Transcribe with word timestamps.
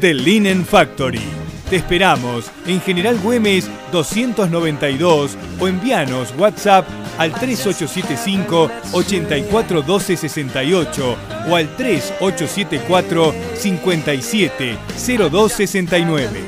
The 0.00 0.14
Linen 0.14 0.64
Factory. 0.64 1.20
Te 1.68 1.76
esperamos 1.76 2.46
en 2.66 2.80
General 2.80 3.16
Güemes 3.18 3.68
292 3.92 5.36
o 5.60 5.68
envíanos 5.68 6.34
WhatsApp 6.36 6.84
al 7.18 7.32
3875 7.32 8.70
841268 8.92 11.16
o 11.48 11.56
al 11.56 11.76
3874 11.76 13.34
570269. 13.56 16.40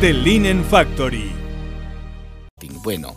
The 0.00 0.12
Linen 0.12 0.64
Factory. 0.64 1.32
Bueno, 2.84 3.16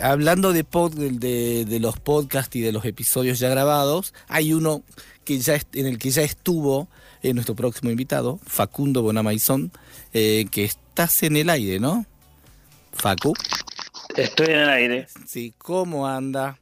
hablando 0.00 0.52
de, 0.52 0.64
pod- 0.64 0.94
de, 0.94 1.64
de 1.66 1.80
los 1.80 1.98
podcasts 2.00 2.56
y 2.56 2.60
de 2.60 2.72
los 2.72 2.84
episodios 2.86 3.38
ya 3.38 3.48
grabados, 3.50 4.14
hay 4.28 4.52
uno 4.54 4.82
que 5.24 5.38
ya 5.38 5.58
en 5.74 5.86
el 5.86 5.98
que 5.98 6.10
ya 6.10 6.22
estuvo 6.22 6.88
eh, 7.28 7.34
nuestro 7.34 7.54
próximo 7.54 7.90
invitado, 7.90 8.38
Facundo 8.46 9.02
Bonamaizón, 9.02 9.72
eh, 10.12 10.46
que 10.50 10.64
estás 10.64 11.22
en 11.22 11.36
el 11.36 11.50
aire, 11.50 11.80
¿no? 11.80 12.06
Facu, 12.92 13.34
Estoy 14.16 14.46
en 14.46 14.58
el 14.60 14.68
aire. 14.70 15.06
sí, 15.26 15.52
¿cómo 15.58 16.06
anda? 16.06 16.58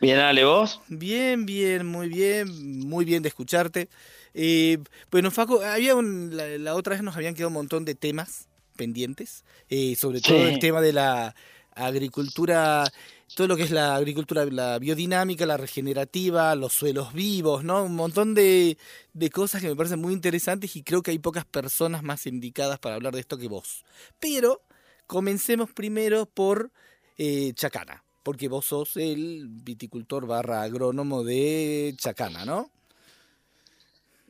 Bien, 0.00 0.18
Ale, 0.18 0.44
vos. 0.44 0.80
Bien, 0.88 1.44
bien, 1.44 1.86
muy 1.86 2.08
bien, 2.08 2.88
muy 2.88 3.04
bien 3.04 3.22
de 3.22 3.28
escucharte. 3.28 3.88
Eh, 4.32 4.78
bueno, 5.10 5.30
Facu, 5.30 5.60
había 5.60 5.94
un- 5.94 6.34
la, 6.36 6.46
la 6.58 6.74
otra 6.74 6.94
vez 6.94 7.02
nos 7.02 7.16
habían 7.16 7.34
quedado 7.34 7.48
un 7.48 7.54
montón 7.54 7.84
de 7.84 7.94
temas 7.94 8.48
pendientes, 8.76 9.44
eh, 9.68 9.94
sobre 9.96 10.20
todo 10.22 10.38
Sí. 10.46 10.54
el 10.54 10.58
tema 10.58 10.80
de 10.80 10.94
la 10.94 11.34
agricultura, 11.74 12.84
todo 13.34 13.46
lo 13.46 13.56
que 13.56 13.62
es 13.62 13.70
la 13.70 13.94
agricultura, 13.94 14.44
la 14.46 14.78
biodinámica, 14.78 15.46
la 15.46 15.56
regenerativa, 15.56 16.54
los 16.54 16.72
suelos 16.72 17.12
vivos, 17.12 17.64
¿no? 17.64 17.84
Un 17.84 17.94
montón 17.94 18.34
de, 18.34 18.76
de 19.12 19.30
cosas 19.30 19.60
que 19.62 19.68
me 19.68 19.76
parecen 19.76 20.00
muy 20.00 20.12
interesantes 20.12 20.74
y 20.76 20.82
creo 20.82 21.02
que 21.02 21.12
hay 21.12 21.18
pocas 21.18 21.44
personas 21.44 22.02
más 22.02 22.26
indicadas 22.26 22.78
para 22.78 22.96
hablar 22.96 23.14
de 23.14 23.20
esto 23.20 23.38
que 23.38 23.48
vos. 23.48 23.84
Pero 24.18 24.62
comencemos 25.06 25.72
primero 25.72 26.26
por 26.26 26.70
eh, 27.18 27.52
Chacana, 27.54 28.04
porque 28.22 28.48
vos 28.48 28.66
sos 28.66 28.96
el 28.96 29.46
viticultor 29.48 30.26
barra 30.26 30.62
agrónomo 30.62 31.22
de 31.22 31.94
Chacana, 31.96 32.44
¿no? 32.44 32.70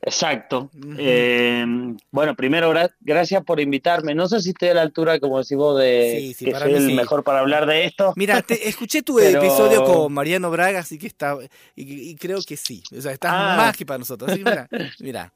Exacto. 0.03 0.71
Eh, 0.97 1.63
bueno, 2.11 2.35
primero, 2.35 2.71
gra- 2.73 2.91
gracias 3.01 3.43
por 3.43 3.59
invitarme. 3.59 4.15
No 4.15 4.27
sé 4.27 4.39
si 4.41 4.49
estoy 4.49 4.69
a 4.69 4.73
la 4.73 4.81
altura, 4.81 5.19
como 5.19 5.37
decís 5.39 5.55
vos, 5.57 5.79
de 5.79 6.17
Sí, 6.19 6.33
sí, 6.33 6.45
que 6.45 6.55
soy 6.55 6.73
el 6.73 6.87
sí. 6.87 6.93
mejor 6.93 7.23
para 7.23 7.39
hablar 7.39 7.67
de 7.67 7.85
esto. 7.85 8.13
Mira, 8.15 8.41
te, 8.41 8.67
escuché 8.67 9.03
tu 9.03 9.15
Pero- 9.17 9.39
episodio 9.39 9.83
con 9.83 10.11
Mariano 10.11 10.49
Braga, 10.49 10.79
así 10.79 10.97
que 10.97 11.05
está, 11.07 11.37
y, 11.75 12.09
y 12.11 12.15
creo 12.15 12.39
que 12.45 12.57
sí. 12.57 12.81
O 12.97 12.99
sea, 13.01 13.11
estás 13.11 13.31
Ah. 13.33 13.53
más 13.57 13.77
que 13.77 13.85
para 13.85 13.99
nosotros. 13.99 14.31
Así 14.31 14.43
que 14.43 14.49
mira, 14.49 14.67
mira. 14.99 15.33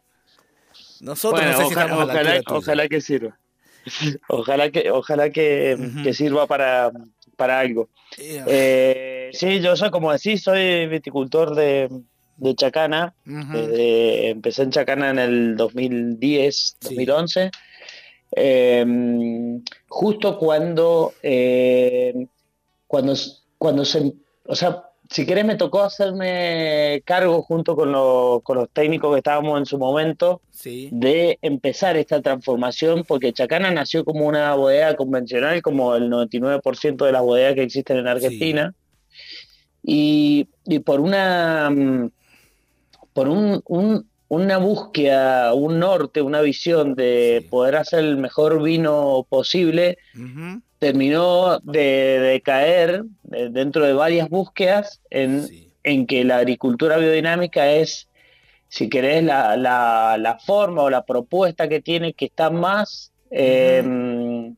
Nosotros 1.01 1.41
Bueno, 1.41 1.51
no 1.51 1.57
sé 1.57 1.63
si 1.67 1.73
ojalá, 1.73 1.85
estamos 1.85 2.03
a 2.09 2.13
la 2.13 2.13
ojalá, 2.21 2.41
ojalá 2.57 2.87
que 2.87 3.01
sirva. 3.01 3.37
Ojalá 4.29 4.71
que, 4.71 4.89
ojalá 4.89 5.29
que 5.29 6.11
sirva 6.15 6.47
para, 6.47 6.91
para 7.35 7.59
algo. 7.59 7.89
Eh, 8.17 8.43
Eh, 8.47 9.29
sí, 9.31 9.59
yo 9.59 9.75
soy, 9.75 9.91
como 9.91 10.11
decís, 10.11 10.41
soy 10.41 10.87
viticultor 10.87 11.53
de, 11.53 11.89
de 12.37 12.55
Chacana. 12.55 13.13
Desde- 13.25 14.29
empecé 14.29 14.63
en 14.63 14.71
Chacana 14.71 15.09
en 15.11 15.19
el 15.19 15.55
2010, 15.57 16.77
Sí. 16.79 16.95
2011. 16.95 17.51
Eh, 18.35 19.59
justo 19.87 20.37
cuando, 20.37 21.13
eh, 21.23 22.27
cuando, 22.87 23.13
cuando 23.57 23.85
se, 23.85 24.13
o 24.45 24.55
sea, 24.55 24.83
si 25.09 25.25
querés 25.25 25.45
me 25.45 25.55
tocó 25.55 25.83
hacerme 25.83 27.01
cargo 27.05 27.41
junto 27.43 27.75
con, 27.75 27.91
los- 27.91 28.41
con 28.41 28.57
los 28.57 28.69
técnicos 28.71 29.11
que 29.13 29.19
estábamos 29.19 29.59
en 29.59 29.65
su 29.65 29.77
momento 29.77 30.41
Sí, 30.49 30.89
de 30.91 31.37
empezar 31.43 31.95
esta 31.95 32.21
transformación, 32.21 33.03
porque 33.07 33.31
Chacana 33.31 33.69
nació 33.71 34.03
como 34.03 34.25
una 34.25 34.55
bodega 34.55 34.95
convencional, 34.95 35.61
como 35.61 35.95
el 35.95 36.09
99% 36.09 37.05
de 37.05 37.11
las 37.11 37.21
bodegas 37.21 37.53
que 37.53 37.63
existen 37.63 37.97
en 37.97 38.07
Argentina, 38.07 38.73
y, 39.83 40.47
y 40.65 40.79
por 40.79 40.99
una 40.99 41.69
mm, 41.69 42.09
por 43.15 43.29
un, 43.29 43.61
un- 43.67 44.05
una 44.27 44.57
búsqueda, 44.57 45.53
un 45.53 45.79
norte, 45.79 46.21
una 46.21 46.41
visión 46.41 46.95
de 46.95 47.39
Sí. 47.43 47.47
poder 47.49 47.75
hacer 47.77 47.99
el 47.99 48.17
mejor 48.17 48.61
vino 48.61 49.25
posible, 49.29 49.97
terminó 50.79 51.59
de, 51.59 52.19
de 52.19 52.41
caer 52.41 53.03
dentro 53.23 53.85
de 53.85 53.93
varias 53.93 54.27
búsquedas 54.29 54.99
en, 55.09 55.47
sí, 55.47 55.69
en 55.83 56.05
que 56.07 56.23
la 56.25 56.37
agricultura 56.37 56.97
biodinámica 56.97 57.71
es, 57.71 58.07
si 58.67 58.89
querés, 58.89 59.23
la, 59.23 59.55
la, 59.55 60.17
la 60.19 60.37
forma 60.39 60.81
o 60.81 60.89
la 60.89 61.05
propuesta 61.05 61.69
que 61.69 61.81
tiene 61.81 62.13
que 62.13 62.25
está 62.25 62.49
más 62.49 63.11
eh, 63.31 64.51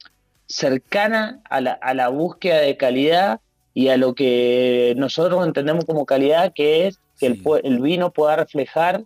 cercana 0.47 1.41
a 1.49 1.61
la, 1.61 1.73
a 1.73 1.93
la 1.93 2.07
búsqueda 2.07 2.61
de 2.61 2.77
calidad 2.77 3.41
y 3.73 3.89
a 3.89 3.97
lo 3.97 4.15
que 4.15 4.93
nosotros 4.97 5.45
entendemos 5.45 5.85
como 5.85 6.05
calidad, 6.05 6.53
que 6.55 6.87
es 6.87 6.99
que 7.19 7.25
el, 7.27 7.35
Sí. 7.35 7.41
pue- 7.43 7.61
el 7.63 7.79
vino 7.79 8.11
pueda 8.11 8.35
reflejar 8.35 9.03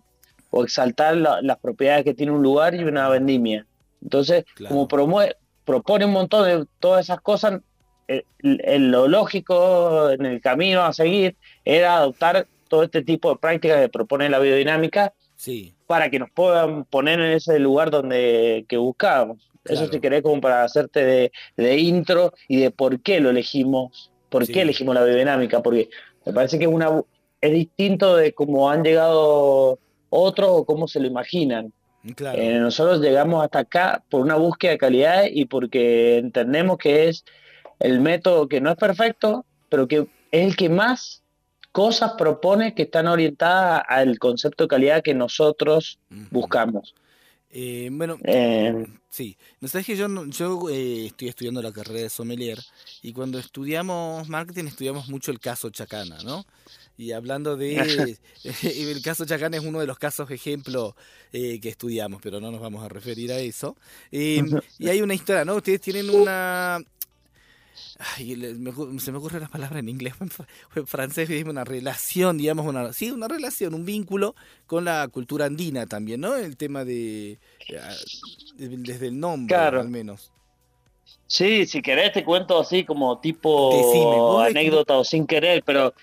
o 0.50 0.64
exaltar 0.64 1.16
la- 1.16 1.40
las 1.42 1.58
propiedades 1.58 2.04
que 2.04 2.14
tiene 2.14 2.32
un 2.32 2.42
lugar 2.42 2.74
y 2.74 2.84
una 2.84 3.08
vendimia. 3.08 3.66
Entonces, 4.02 4.44
Claro. 4.54 4.74
como 4.74 4.88
promue- 4.88 5.36
propone 5.64 6.04
un 6.04 6.12
montón 6.12 6.44
de 6.44 6.66
todas 6.80 7.06
esas 7.06 7.20
cosas, 7.20 7.60
eh, 8.08 8.24
el- 8.40 8.90
lo 8.90 9.08
lógico 9.08 10.10
en 10.10 10.26
el 10.26 10.40
camino 10.40 10.82
a 10.82 10.92
seguir 10.92 11.36
era 11.64 11.96
adoptar 11.96 12.46
todo 12.68 12.82
este 12.82 13.02
tipo 13.02 13.30
de 13.30 13.36
prácticas 13.36 13.80
que 13.80 13.88
propone 13.88 14.28
la 14.28 14.38
biodinámica 14.38 15.12
sí, 15.36 15.74
para 15.86 16.10
que 16.10 16.18
nos 16.18 16.30
puedan 16.30 16.84
poner 16.84 17.20
en 17.20 17.32
ese 17.32 17.58
lugar 17.58 17.90
donde 17.90 18.64
que 18.68 18.76
buscábamos. 18.76 19.48
Eso 19.64 19.86
si 19.86 20.00
querés 20.00 20.22
como 20.22 20.40
para 20.40 20.64
hacerte 20.64 21.04
de, 21.04 21.32
de 21.56 21.78
intro 21.78 22.32
y 22.48 22.56
de 22.60 22.70
por 22.72 23.00
qué 23.00 23.20
lo 23.20 23.30
elegimos, 23.30 24.10
por 24.28 24.44
Sí. 24.46 24.52
qué 24.52 24.62
elegimos 24.62 24.94
la 24.94 25.04
biodinámica, 25.04 25.62
porque 25.62 25.88
me 26.26 26.32
parece 26.32 26.58
que 26.58 26.64
es 26.64 26.70
una 26.70 27.00
es 27.42 27.52
distinto 27.52 28.16
de 28.16 28.32
cómo 28.32 28.70
han 28.70 28.82
llegado 28.82 29.78
otros 30.08 30.48
o 30.50 30.64
cómo 30.64 30.88
se 30.88 31.00
lo 31.00 31.06
imaginan. 31.06 31.72
claro. 32.14 32.40
Eh, 32.40 32.58
nosotros 32.58 33.00
llegamos 33.00 33.44
hasta 33.44 33.58
acá 33.58 34.02
por 34.08 34.22
una 34.22 34.36
búsqueda 34.36 34.72
de 34.72 34.78
calidad 34.78 35.24
y 35.30 35.44
porque 35.44 36.18
entendemos 36.18 36.78
que 36.78 37.08
es 37.08 37.24
el 37.80 38.00
método 38.00 38.48
que 38.48 38.60
no 38.60 38.70
es 38.70 38.76
perfecto, 38.76 39.44
pero 39.68 39.88
que 39.88 40.06
es 40.30 40.46
el 40.46 40.56
que 40.56 40.68
más 40.68 41.22
cosas 41.72 42.12
propone 42.16 42.74
que 42.74 42.82
están 42.82 43.08
orientadas 43.08 43.82
al 43.88 44.18
concepto 44.18 44.64
de 44.64 44.68
calidad 44.68 45.02
que 45.02 45.14
nosotros 45.14 45.98
buscamos. 46.30 46.94
Eh, 47.50 47.88
bueno, 47.92 48.16
Eh, 48.24 48.86
Sí, 49.12 49.36
no 49.60 49.68
sabes 49.68 49.86
que 49.86 49.94
yo, 49.94 50.06
yo 50.24 50.70
eh, 50.70 51.04
estoy 51.04 51.28
estudiando 51.28 51.60
la 51.60 51.70
carrera 51.70 52.00
de 52.00 52.08
sommelier 52.08 52.58
y 53.02 53.12
cuando 53.12 53.38
estudiamos 53.38 54.26
marketing 54.26 54.64
estudiamos 54.68 55.10
mucho 55.10 55.30
el 55.30 55.38
caso 55.38 55.68
Chacana, 55.68 56.16
¿no? 56.24 56.46
Y 56.98 57.12
hablando 57.12 57.56
de 57.56 58.16
el 58.62 59.02
caso 59.02 59.24
Chacana 59.24 59.56
es 59.56 59.64
uno 59.64 59.80
de 59.80 59.86
los 59.86 59.98
casos 59.98 60.30
ejemplo 60.30 60.94
eh, 61.32 61.60
que 61.60 61.68
estudiamos, 61.68 62.20
pero 62.22 62.40
no 62.40 62.50
nos 62.50 62.60
vamos 62.60 62.84
a 62.84 62.88
referir 62.88 63.32
a 63.32 63.38
eso. 63.38 63.76
Eh, 64.10 64.42
y 64.78 64.88
hay 64.88 65.02
una 65.02 65.14
historia, 65.14 65.44
¿no? 65.44 65.56
Ustedes 65.56 65.80
tienen 65.80 66.10
una 66.10 66.80
ay, 68.16 68.36
me 68.58 69.00
se 69.00 69.12
me 69.12 69.18
ocurre 69.18 69.40
la 69.40 69.48
palabra 69.48 69.78
en 69.78 69.88
inglés, 69.88 70.14
en 70.74 70.86
francés, 70.86 71.28
una 71.44 71.64
relación, 71.64 72.38
digamos, 72.38 72.66
una, 72.66 72.92
sí, 72.92 73.10
una 73.10 73.28
relación, 73.28 73.74
un 73.74 73.84
vínculo 73.84 74.34
con 74.66 74.84
la 74.84 75.06
cultura 75.08 75.46
andina 75.46 75.86
también, 75.86 76.20
¿no? 76.20 76.36
El 76.36 76.56
tema 76.56 76.84
de, 76.84 77.32
eh, 77.68 77.80
de- 78.56 78.68
desde 78.78 79.08
el 79.08 79.18
nombre, 79.18 79.54
Claro. 79.54 79.80
al 79.80 79.88
menos. 79.88 80.30
Sí, 81.26 81.66
si 81.66 81.80
querés 81.80 82.12
te 82.12 82.24
cuento 82.24 82.60
así 82.60 82.84
como 82.84 83.18
tipo 83.18 83.70
Decime, 83.74 84.58
anécdota 84.60 84.98
o 84.98 85.04
sin 85.04 85.26
querer, 85.26 85.62
pero. 85.64 85.94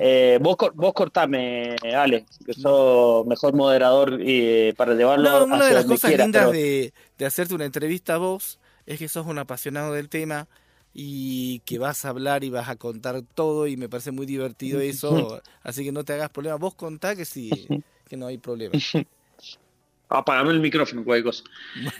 Eh, 0.00 0.38
vos, 0.40 0.56
vos 0.74 0.92
cortame, 0.92 1.76
Ale, 1.94 2.26
que 2.44 2.52
sos 2.52 3.24
mejor 3.26 3.54
moderador 3.54 4.18
y, 4.20 4.72
para 4.72 4.94
llevarlo 4.94 5.30
No, 5.30 5.44
una 5.44 5.56
hacia 5.56 5.68
de 5.68 5.74
las 5.74 5.84
cosas 5.84 6.08
quieras, 6.10 6.26
lindas 6.26 6.42
pero- 6.46 6.52
de, 6.52 6.92
de 7.18 7.26
hacerte 7.26 7.54
una 7.54 7.64
entrevista 7.64 8.14
a 8.14 8.18
vos 8.18 8.58
es 8.86 8.98
que 8.98 9.08
sos 9.08 9.26
un 9.26 9.38
apasionado 9.38 9.92
del 9.92 10.08
tema 10.08 10.48
y 10.92 11.60
que 11.60 11.78
vas 11.78 12.04
a 12.04 12.08
hablar 12.08 12.42
y 12.44 12.50
vas 12.50 12.68
a 12.68 12.76
contar 12.76 13.20
todo 13.34 13.66
y 13.66 13.76
me 13.76 13.88
parece 13.88 14.10
muy 14.12 14.26
divertido 14.26 14.80
eso, 14.80 15.42
así 15.62 15.84
que 15.84 15.92
no 15.92 16.04
te 16.04 16.14
hagas 16.14 16.30
problema. 16.30 16.56
Vos 16.56 16.74
contá 16.74 17.14
que 17.14 17.24
sí, 17.24 17.50
que 18.08 18.16
no 18.16 18.26
hay 18.26 18.38
problema. 18.38 18.74
Apagame 20.08 20.52
el 20.52 20.60
micrófono, 20.60 21.04
cosa. 21.04 21.42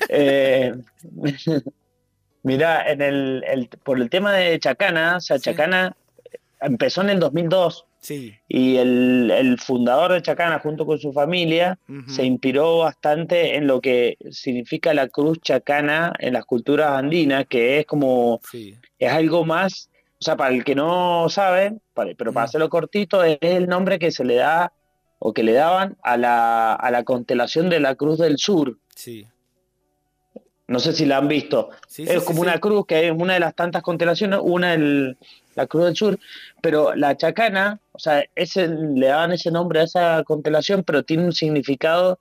eh, 0.09 0.73
Mirá, 2.43 2.89
en 2.91 3.03
el, 3.03 3.45
el- 3.47 3.69
por 3.83 4.01
el 4.01 4.09
tema 4.09 4.33
de 4.33 4.59
Chacana, 4.61 5.17
o 5.17 5.21
sea, 5.21 5.39
Sí. 5.39 5.45
Chacana 5.45 5.97
empezó 6.61 7.03
en 7.03 7.11
el 7.11 7.21
2002 7.21 7.85
Sí. 7.99 8.35
y 8.47 8.77
el, 8.77 9.33
el 9.33 9.59
fundador 9.59 10.13
de 10.13 10.23
Chacana 10.23 10.61
junto 10.61 10.87
con 10.87 10.97
su 10.99 11.13
familia 11.13 11.77
se 12.07 12.25
inspiró 12.25 12.79
bastante 12.79 13.57
en 13.57 13.67
lo 13.67 13.81
que 13.81 14.17
significa 14.31 14.95
la 14.95 15.09
cruz 15.09 15.41
chacana 15.41 16.13
en 16.21 16.35
las 16.35 16.45
culturas 16.45 16.93
andinas, 16.93 17.47
que 17.49 17.81
es 17.81 17.87
como, 17.87 18.41
sí. 18.49 18.77
es 19.01 19.11
algo 19.13 19.45
más, 19.45 19.91
o 20.21 20.25
sea, 20.25 20.37
para 20.37 20.55
el 20.55 20.63
que 20.63 20.77
no 20.77 21.29
sabe, 21.29 21.75
para- 21.95 22.15
pero 22.17 22.33
para 22.33 22.45
hacerlo 22.45 22.69
cortito, 22.69 23.25
es 23.25 23.39
el 23.41 23.67
nombre 23.67 23.99
que 23.99 24.13
se 24.13 24.25
le 24.25 24.37
da 24.37 24.73
o 25.19 25.33
que 25.33 25.43
le 25.43 25.55
daban 25.55 25.97
a 26.05 26.17
la, 26.17 26.75
a 26.75 26.91
la 26.93 27.03
constelación 27.03 27.69
de 27.71 27.81
la 27.81 27.97
Cruz 27.97 28.19
del 28.19 28.39
Sur. 28.39 28.79
Sí. 28.95 29.27
No 30.69 30.81
sé 30.81 30.93
si 30.93 31.07
la 31.07 31.19
han 31.19 31.29
visto. 31.29 31.71
Sí, 31.87 32.03
es 32.03 32.21
sí, 32.21 32.27
como 32.27 32.43
sí. 32.43 32.49
una 32.49 32.59
cruz 32.59 32.87
que 32.87 33.07
es 33.07 33.13
una 33.13 33.35
de 33.35 33.41
las 33.41 33.55
tantas 33.55 33.83
constelaciones, 33.83 34.41
una 34.43 34.75
el, 34.75 35.17
la 35.57 35.67
Cruz 35.67 35.85
del 35.85 35.97
Sur, 35.97 36.19
pero 36.61 36.95
la 36.95 37.17
chacana, 37.17 37.81
o 37.93 37.99
sea, 37.99 38.25
ese, 38.35 38.69
le 38.69 39.07
daban 39.07 39.33
ese 39.33 39.51
nombre 39.51 39.81
a 39.81 39.85
esa 39.85 40.23
constelación, 40.25 40.85
pero 40.85 41.03
tiene 41.03 41.25
un 41.25 41.33
significado 41.33 42.19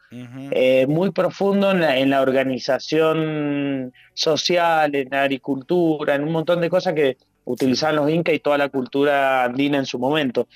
eh, 0.51 0.87
muy 0.87 1.11
profundo 1.11 1.71
en 1.71 1.81
la, 1.81 1.97
en 1.97 2.09
la 2.09 2.21
organización 2.21 3.93
social, 4.13 4.95
en 4.95 5.09
la 5.11 5.23
agricultura, 5.23 6.15
en 6.15 6.23
un 6.23 6.31
montón 6.31 6.61
de 6.61 6.69
cosas 6.69 6.93
que 6.93 7.17
utilizaban 7.43 7.97
los 7.97 8.09
incas 8.09 8.33
y 8.33 8.39
toda 8.39 8.57
la 8.57 8.69
cultura 8.69 9.43
andina 9.43 9.77
en 9.77 9.85
su 9.85 9.99
momento. 9.99 10.47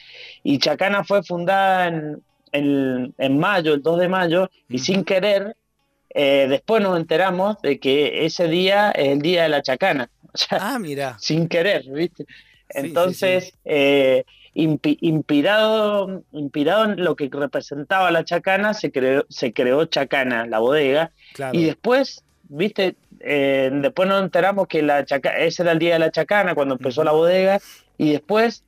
Y 0.42 0.58
Chacana 0.58 1.04
fue 1.04 1.22
fundada 1.22 1.88
en, 1.88 2.24
en, 2.52 3.14
en 3.18 3.38
mayo, 3.38 3.74
el 3.74 3.84
2 3.84 4.00
de 4.00 4.08
mayo, 4.08 4.50
y 4.70 4.80
sin 4.80 5.04
querer, 5.04 5.56
eh, 6.14 6.48
después 6.50 6.82
nos 6.84 6.98
enteramos 6.98 7.62
de 7.62 7.80
que 7.80 8.26
ese 8.26 8.48
día 8.48 8.92
es 8.92 9.10
el 9.10 9.22
día 9.22 9.44
de 9.44 9.50
la 9.50 9.62
Chacana. 9.62 10.10
O 10.32 10.38
sea, 10.38 10.60
Ah, 10.62 10.80
mira. 10.80 11.18
sin 11.20 11.48
querer, 11.48 11.84
¿viste? 11.90 12.24
sí, 12.26 12.34
Entonces, 12.70 13.54
eh, 13.66 14.26
impi- 14.54 15.00
inspirado, 15.02 16.24
inspirado 16.32 16.86
en 16.86 17.04
lo 17.04 17.16
que 17.16 17.30
representaba 17.32 18.12
la 18.12 18.24
chacana, 18.24 18.74
se 18.76 18.92
creó, 18.92 19.26
se 19.30 19.54
creó 19.54 19.86
Chacana, 19.86 20.46
la 20.46 20.60
bodega, 20.60 21.12
Claro. 21.34 21.58
y 21.58 21.64
después, 21.66 22.24
¿viste? 22.44 22.96
Eh, 23.22 23.72
después 23.74 24.08
nos 24.08 24.22
enteramos 24.24 24.68
que 24.68 24.82
la 24.84 25.04
chaca- 25.04 25.38
ese 25.40 25.64
era 25.64 25.72
el 25.72 25.80
día 25.80 25.94
de 25.94 26.00
la 26.00 26.12
chacana, 26.12 26.54
cuando 26.56 26.76
empezó 26.76 27.04
la 27.04 27.12
bodega, 27.12 27.60
y 27.98 28.12
después, 28.12 28.64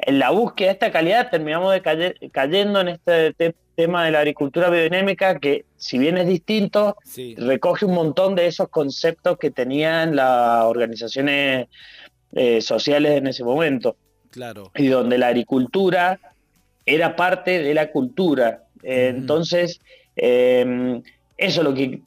en 0.00 0.18
la 0.18 0.30
búsqueda 0.30 0.68
de 0.68 0.72
esta 0.72 0.90
calidad, 0.90 1.30
terminamos 1.30 1.72
de 1.72 1.82
caye- 1.82 2.30
cayendo 2.32 2.80
en 2.80 2.88
este 2.88 3.32
te- 3.34 3.54
tema 3.76 4.04
de 4.06 4.10
la 4.10 4.18
agricultura 4.20 4.70
biodinámica, 4.70 5.38
que 5.38 5.66
si 5.76 5.98
bien 5.98 6.16
es 6.18 6.26
distinto, 6.26 6.96
Sí. 7.04 7.34
recoge 7.36 7.84
un 7.84 7.94
montón 7.94 8.34
de 8.34 8.46
esos 8.46 8.68
conceptos 8.70 9.36
que 9.38 9.50
tenían 9.50 10.16
las 10.16 10.64
organizaciones 10.64 11.68
eh, 12.32 12.60
sociales 12.60 13.16
en 13.16 13.28
ese 13.28 13.44
momento 13.44 13.96
Claro. 14.30 14.70
y 14.74 14.88
donde 14.88 15.16
la 15.18 15.28
agricultura 15.28 16.18
era 16.84 17.14
parte 17.16 17.62
de 17.62 17.72
la 17.74 17.90
cultura. 17.92 18.64
Eh. 18.82 19.12
Entonces, 19.14 19.80
eh, 20.16 21.00
eso 21.36 21.60
es 21.60 21.64
lo 21.64 21.74
que 21.74 22.00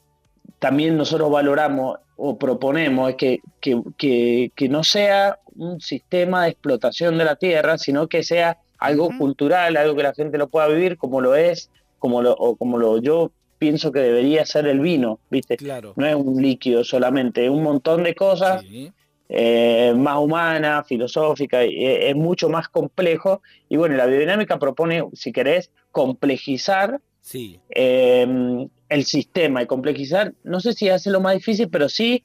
también 0.58 0.96
nosotros 0.96 1.30
valoramos 1.30 1.98
o 2.16 2.38
proponemos, 2.38 3.10
es 3.10 3.16
que, 3.16 3.38
que, 3.60 3.80
que- 3.96 4.52
que 4.54 4.68
no 4.68 4.84
sea 4.84 5.38
un 5.56 5.80
sistema 5.80 6.44
de 6.44 6.50
explotación 6.50 7.16
de 7.16 7.24
la 7.24 7.36
tierra, 7.36 7.78
sino 7.78 8.06
que 8.08 8.22
sea 8.22 8.58
algo 8.80 9.10
cultural, 9.18 9.76
algo 9.76 9.94
que 9.94 10.02
la 10.02 10.14
gente 10.14 10.38
lo 10.38 10.48
pueda 10.48 10.66
vivir 10.68 10.96
como 10.96 11.20
lo 11.20 11.34
es, 11.34 11.70
como 11.98 12.22
lo, 12.22 12.32
o 12.32 12.56
como 12.56 12.78
lo 12.78 12.98
yo 13.00 13.30
pienso 13.58 13.92
que 13.92 14.00
debería 14.00 14.46
ser 14.46 14.66
el 14.66 14.80
vino, 14.80 15.20
¿viste? 15.30 15.58
Claro. 15.58 15.92
No 15.96 16.06
es 16.06 16.14
un 16.14 16.40
líquido 16.40 16.82
solamente, 16.82 17.44
es 17.44 17.50
un 17.50 17.62
montón 17.62 18.02
de 18.02 18.14
cosas 18.14 18.62
Sí. 18.62 18.90
eh, 19.28 19.92
más 19.96 20.16
humana, 20.18 20.82
filosófica, 20.82 21.64
y, 21.64 21.84
eh, 21.86 22.08
es 22.10 22.16
mucho 22.16 22.48
más 22.48 22.68
complejo. 22.68 23.42
Y 23.68 23.76
bueno, 23.76 23.94
la 23.96 24.06
biodinámica 24.06 24.58
propone, 24.58 25.04
si 25.12 25.30
querés, 25.30 25.70
complejizar 25.92 27.00
Sí. 27.20 27.60
eh, 27.68 28.66
el 28.88 29.04
sistema 29.04 29.62
y 29.62 29.66
complejizar, 29.66 30.32
no 30.42 30.58
sé 30.58 30.72
si 30.72 30.88
hace 30.88 31.10
lo 31.10 31.20
más 31.20 31.34
difícil, 31.34 31.68
pero 31.68 31.88
sí 31.88 32.24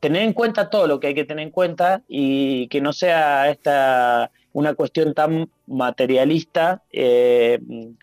tener 0.00 0.22
en 0.22 0.32
cuenta 0.32 0.68
todo 0.70 0.86
lo 0.86 0.98
que 1.00 1.08
hay 1.08 1.14
que 1.14 1.24
tener 1.24 1.44
en 1.44 1.50
cuenta 1.50 2.02
y 2.08 2.66
que 2.68 2.80
no 2.80 2.92
sea 2.92 3.48
esta 3.50 4.30
una 4.58 4.72
cuestión 4.74 5.12
tan 5.12 5.50
materialista 5.66 6.82
eh, 6.90 7.58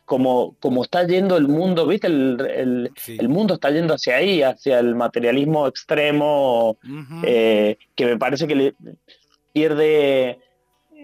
como, 0.06 0.56
como 0.60 0.84
está 0.84 1.06
yendo 1.08 1.36
el 1.36 1.48
mundo, 1.48 1.88
¿viste? 1.88 2.06
El, 2.06 2.40
el- 2.48 2.92
Sí. 2.96 3.18
el 3.20 3.28
mundo 3.28 3.56
está 3.56 3.72
yendo 3.72 3.96
hacia 3.96 4.18
ahí, 4.18 4.44
hacia 4.44 4.78
el 4.78 4.94
materialismo 4.94 5.66
extremo, 5.68 6.78
eh, 7.24 7.78
que 7.96 8.06
me 8.06 8.18
parece 8.20 8.46
que 8.46 8.54
le 8.56 8.76
pierde, 9.52 10.40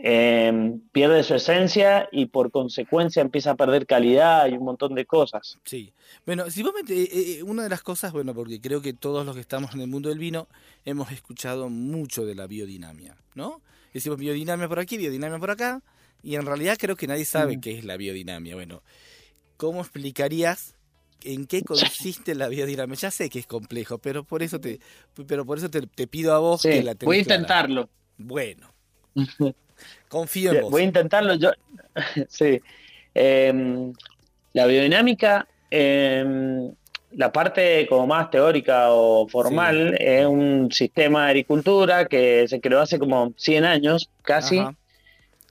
eh, 0.04 0.78
pierde 0.92 1.24
su 1.24 1.34
esencia 1.34 2.08
y 2.12 2.28
por 2.28 2.52
consecuencia 2.52 3.22
empieza 3.24 3.52
a 3.52 3.56
perder 3.56 3.88
calidad 3.88 4.48
y 4.48 4.54
un 4.54 4.66
montón 4.66 4.94
de 4.94 5.06
cosas. 5.06 5.58
Sí. 5.64 5.94
Bueno, 6.28 6.50
si 6.52 6.62
vos 6.62 6.74
una 7.44 7.64
de 7.64 7.70
las 7.70 7.82
cosas, 7.82 8.12
bueno, 8.12 8.36
porque 8.36 8.62
creo 8.62 8.82
que 8.84 8.94
todos 8.94 9.26
los 9.26 9.34
que 9.34 9.42
estamos 9.42 9.74
en 9.74 9.82
el 9.82 9.88
mundo 9.88 10.10
del 10.10 10.20
vino 10.20 10.48
hemos 10.86 11.12
escuchado 11.12 11.70
mucho 11.70 12.24
de 12.26 12.36
la 12.36 12.46
biodinamia, 12.46 13.16
¿no? 13.34 13.62
Decimos 13.94 14.18
biodinamia 14.20 14.68
por 14.68 14.80
aquí, 14.80 14.98
biodinamia 14.98 15.40
por 15.40 15.52
acá, 15.52 15.82
y 16.24 16.36
en 16.36 16.46
realidad 16.46 16.78
creo 16.80 16.96
que 16.96 17.08
nadie 17.08 17.26
sabe 17.26 17.58
Mm. 17.58 17.62
qué 17.62 17.78
es 17.80 17.86
la 17.86 17.98
biodinamia. 17.98 18.56
Bueno, 18.56 18.84
¿cómo 19.58 19.82
explicarías 19.82 20.76
en 21.24 21.46
qué 21.48 21.64
consiste 21.64 22.36
la 22.36 22.48
biodinamia? 22.48 22.96
Ya 22.96 23.12
sé 23.12 23.30
que 23.30 23.40
es 23.40 23.48
complejo, 23.48 23.98
pero 23.98 24.24
por 24.24 24.44
eso 24.44 24.60
te, 24.60 24.80
pero 25.28 25.46
por 25.46 25.58
eso 25.58 25.70
te, 25.70 25.82
te 25.82 26.08
pido 26.08 26.34
a 26.34 26.40
vos 26.40 26.62
Sí, 26.62 26.70
que 26.70 26.84
la 26.84 26.94
voy 27.02 27.20
a 27.20 27.24
clara. 27.24 27.36
intentarlo. 27.42 27.90
Bueno, 28.18 28.72
confío 30.10 30.52
en 30.54 30.62
vos. 30.62 30.72
Voy 30.72 30.82
a 30.84 30.86
intentarlo 30.86 31.36
yo. 31.36 31.52
sí. 32.30 32.60
Eh, 33.16 33.92
la 34.54 34.66
biodinámica, 34.66 35.48
eh, 35.72 36.72
la 37.12 37.32
parte 37.32 37.88
como 37.88 38.06
más 38.08 38.30
teórica 38.30 38.92
o 38.92 39.28
formal, 39.28 39.96
es 40.00 40.26
un 40.26 40.70
sistema 40.72 41.24
de 41.26 41.30
agricultura 41.30 42.06
que 42.06 42.48
se 42.48 42.62
creó 42.62 42.82
hace 42.82 43.00
como 43.00 43.34
100 43.36 43.66
años, 43.66 44.10
casi, 44.22 44.62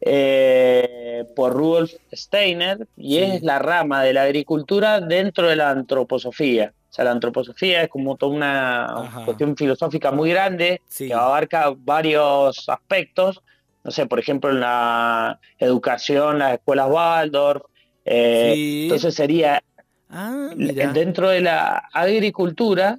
eh, 0.01 1.25
por 1.35 1.53
Rudolf 1.53 1.93
Steiner, 2.13 2.87
y 2.97 3.17
Sí. 3.17 3.23
es 3.23 3.43
la 3.43 3.59
rama 3.59 4.03
de 4.05 4.13
la 4.13 4.23
agricultura 4.23 5.01
dentro 5.01 5.49
de 5.49 5.57
la 5.57 5.71
antroposofía. 5.71 6.73
O 6.91 6.93
sea, 6.93 7.05
la 7.05 7.11
antroposofía 7.11 7.83
es 7.83 7.89
como 7.89 8.17
toda 8.17 8.33
una 8.35 8.85
Ajá. 8.87 9.25
cuestión 9.25 9.57
filosófica 9.57 10.11
muy 10.11 10.31
grande 10.31 10.81
Sí. 10.89 11.09
que 11.09 11.15
abarca 11.15 11.73
varios 11.77 12.69
aspectos. 12.69 13.43
No 13.85 13.91
sé, 13.91 14.07
por 14.07 14.19
ejemplo, 14.19 14.51
en 14.51 14.61
la 14.61 15.39
educación, 15.59 16.39
las 16.39 16.55
escuelas 16.55 16.89
Waldorf. 16.91 17.63
eh. 18.11 18.85
Entonces 18.85 19.15
sería 19.15 19.63
Ah, 20.11 20.51
mira. 20.57 20.93
dentro 20.93 21.29
de 21.29 21.41
la 21.41 21.89
agricultura 21.93 22.99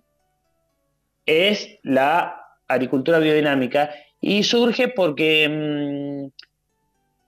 es 1.25 1.79
la 1.83 2.39
agricultura 2.67 3.19
biodinámica 3.19 3.91
y 4.21 4.43
surge 4.43 4.89
porque 4.89 6.29
mm, 6.29 6.43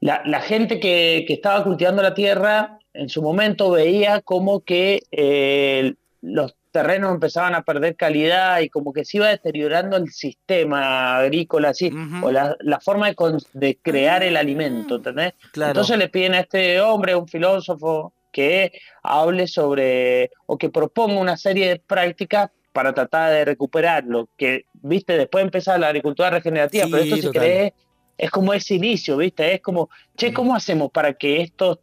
la, 0.02 0.22
la 0.26 0.42
gente 0.42 0.80
que, 0.80 1.26
que 1.28 1.34
estaba 1.34 1.64
cultivando 1.64 2.02
la 2.02 2.14
tierra 2.14 2.80
en 2.94 3.10
su 3.10 3.22
momento 3.22 3.72
veía 3.72 4.22
como 4.22 4.62
que 4.62 5.04
eh, 5.12 5.94
los 6.22 6.56
terrenos 6.72 7.12
empezaban 7.12 7.54
a 7.56 7.64
perder 7.64 7.96
calidad 7.96 8.60
y 8.62 8.70
como 8.70 8.94
que 8.94 9.06
se 9.06 9.18
iba 9.18 9.28
deteriorando 9.28 9.98
el 9.98 10.10
sistema 10.10 11.18
agrícola 11.18 11.70
así 11.70 11.92
o 12.24 12.32
la, 12.32 12.56
la 12.62 12.80
forma 12.80 13.12
de, 13.54 13.78
crear 13.82 14.24
el 14.24 14.38
alimento, 14.38 14.96
¿entendés? 14.96 15.34
Claro. 15.52 15.72
Entonces 15.72 15.98
le 15.98 16.08
piden 16.08 16.34
a 16.36 16.40
este 16.42 16.80
hombre, 16.80 17.16
un 17.16 17.28
filósofo, 17.28 18.14
que 18.32 18.72
hable 19.04 19.48
sobre 19.48 20.32
o 20.46 20.58
que 20.58 20.70
proponga 20.70 21.20
una 21.20 21.38
serie 21.38 21.70
de 21.70 21.80
prácticas 21.80 22.50
para 22.74 22.94
tratar 22.94 23.32
de 23.32 23.46
recuperarlo, 23.46 24.30
que 24.38 24.66
viste, 24.74 25.18
después 25.18 25.44
empieza 25.44 25.78
la 25.78 25.88
agricultura 25.88 26.30
regenerativa, 26.30 26.86
Sí, 26.86 26.92
pero 26.92 27.04
esto 27.04 27.16
si 27.18 27.22
total. 27.24 27.42
querés 27.42 27.74
es 28.18 28.30
como 28.30 28.54
ese 28.54 28.76
inicio, 28.76 29.18
viste, 29.18 29.54
es 29.54 29.62
como, 29.62 29.90
che, 30.16 30.32
¿cómo 30.32 30.56
hacemos 30.56 30.92
para 30.92 31.14
que 31.14 31.42
esto 31.42 31.80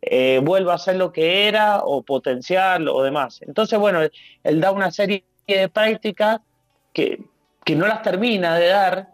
eh, 0.00 0.40
vuelva 0.42 0.74
a 0.74 0.78
ser 0.78 0.96
lo 0.96 1.12
que 1.12 1.48
era 1.48 1.80
o 1.84 2.02
potenciarlo 2.02 2.94
o 2.94 3.02
demás? 3.02 3.40
Entonces, 3.42 3.78
bueno, 3.78 4.00
él, 4.02 4.12
él 4.44 4.60
da 4.60 4.70
una 4.70 4.90
serie 4.92 5.24
de 5.46 5.68
prácticas 5.68 6.40
que, 6.92 7.22
que 7.64 7.74
no 7.74 7.86
las 7.86 8.02
termina 8.02 8.56
de 8.56 8.68
dar, 8.68 9.08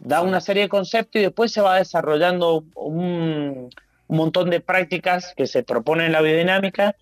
da 0.00 0.22
una 0.22 0.40
serie 0.40 0.64
de 0.64 0.68
conceptos 0.68 1.20
y 1.20 1.24
después 1.24 1.52
se 1.52 1.60
va 1.60 1.76
desarrollando 1.76 2.64
un, 2.74 3.70
un 4.12 4.18
montón 4.18 4.50
de 4.50 4.60
prácticas 4.60 5.32
que 5.36 5.46
se 5.46 5.62
proponen 5.62 6.06
en 6.06 6.12
la 6.12 6.20
biodinámica 6.20 6.94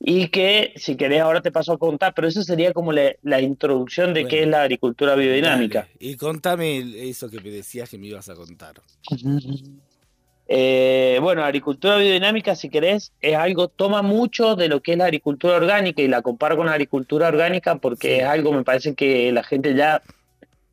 y 0.00 0.26
que, 0.28 0.72
si 0.74 0.96
querés, 0.96 1.20
ahora 1.20 1.40
te 1.40 1.52
paso 1.52 1.72
a 1.72 1.78
contar, 1.78 2.12
pero 2.14 2.26
eso 2.26 2.42
sería 2.42 2.72
como 2.72 2.90
la, 2.92 3.12
la 3.22 3.40
introducción 3.40 4.12
de 4.12 4.22
Bueno. 4.22 4.28
qué 4.30 4.42
es 4.42 4.48
la 4.48 4.62
agricultura 4.62 5.14
biodinámica. 5.14 5.82
Dale. 5.82 5.92
Y 6.00 6.16
contame 6.16 7.08
eso 7.08 7.30
que 7.30 7.40
me 7.40 7.50
decías 7.50 7.88
que 7.88 7.98
me 7.98 8.08
ibas 8.08 8.28
a 8.28 8.34
contar. 8.34 8.74
Eh, 10.48 11.18
bueno, 11.22 11.44
agricultura 11.44 11.96
biodinámica, 11.96 12.56
si 12.56 12.68
querés, 12.68 13.12
es 13.20 13.36
algo, 13.36 13.68
toma 13.68 14.02
mucho 14.02 14.56
de 14.56 14.68
lo 14.68 14.82
que 14.82 14.92
es 14.92 14.98
la 14.98 15.04
agricultura 15.04 15.54
orgánica 15.56 16.02
y 16.02 16.08
la 16.08 16.20
comparo 16.20 16.56
con 16.56 16.66
la 16.66 16.72
agricultura 16.72 17.28
orgánica 17.28 17.76
porque 17.76 18.08
Sí. 18.16 18.20
es 18.20 18.24
algo, 18.24 18.52
me 18.52 18.64
parece 18.64 18.94
que 18.94 19.30
la 19.32 19.44
gente 19.44 19.74
ya, 19.74 20.02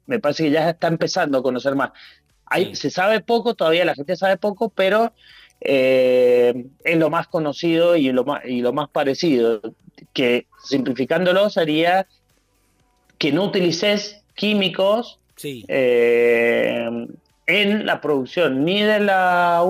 me 0.07 0.19
parece 0.19 0.45
que 0.45 0.51
ya 0.51 0.71
está 0.71 0.87
empezando 0.87 1.37
a 1.37 1.43
conocer 1.43 1.75
más. 1.75 1.91
Hay, 2.47 2.65
Sí. 2.73 2.75
Se 2.75 2.89
sabe 2.89 3.21
poco, 3.21 3.53
todavía 3.53 3.85
la 3.85 3.93
gente 3.93 4.15
sabe 4.15 4.37
poco, 4.37 4.69
pero 4.69 5.13
eh, 5.61 6.65
es 6.83 6.97
lo 6.97 7.09
más 7.09 7.27
conocido 7.27 7.95
y 7.95 8.11
lo 8.11 8.23
más, 8.25 8.43
y 8.45 8.61
lo 8.61 8.73
más 8.73 8.89
parecido. 8.89 9.61
Que 10.13 10.47
simplificándolo 10.63 11.49
sería 11.49 12.07
que 13.17 13.31
no 13.31 13.43
utilices 13.45 14.21
químicos 14.35 15.19
Sí. 15.35 15.65
eh, 15.67 16.87
en 17.47 17.85
la 17.85 17.99
producción 18.01 18.63
ni 18.65 18.81
de 18.81 18.99
la 18.99 19.63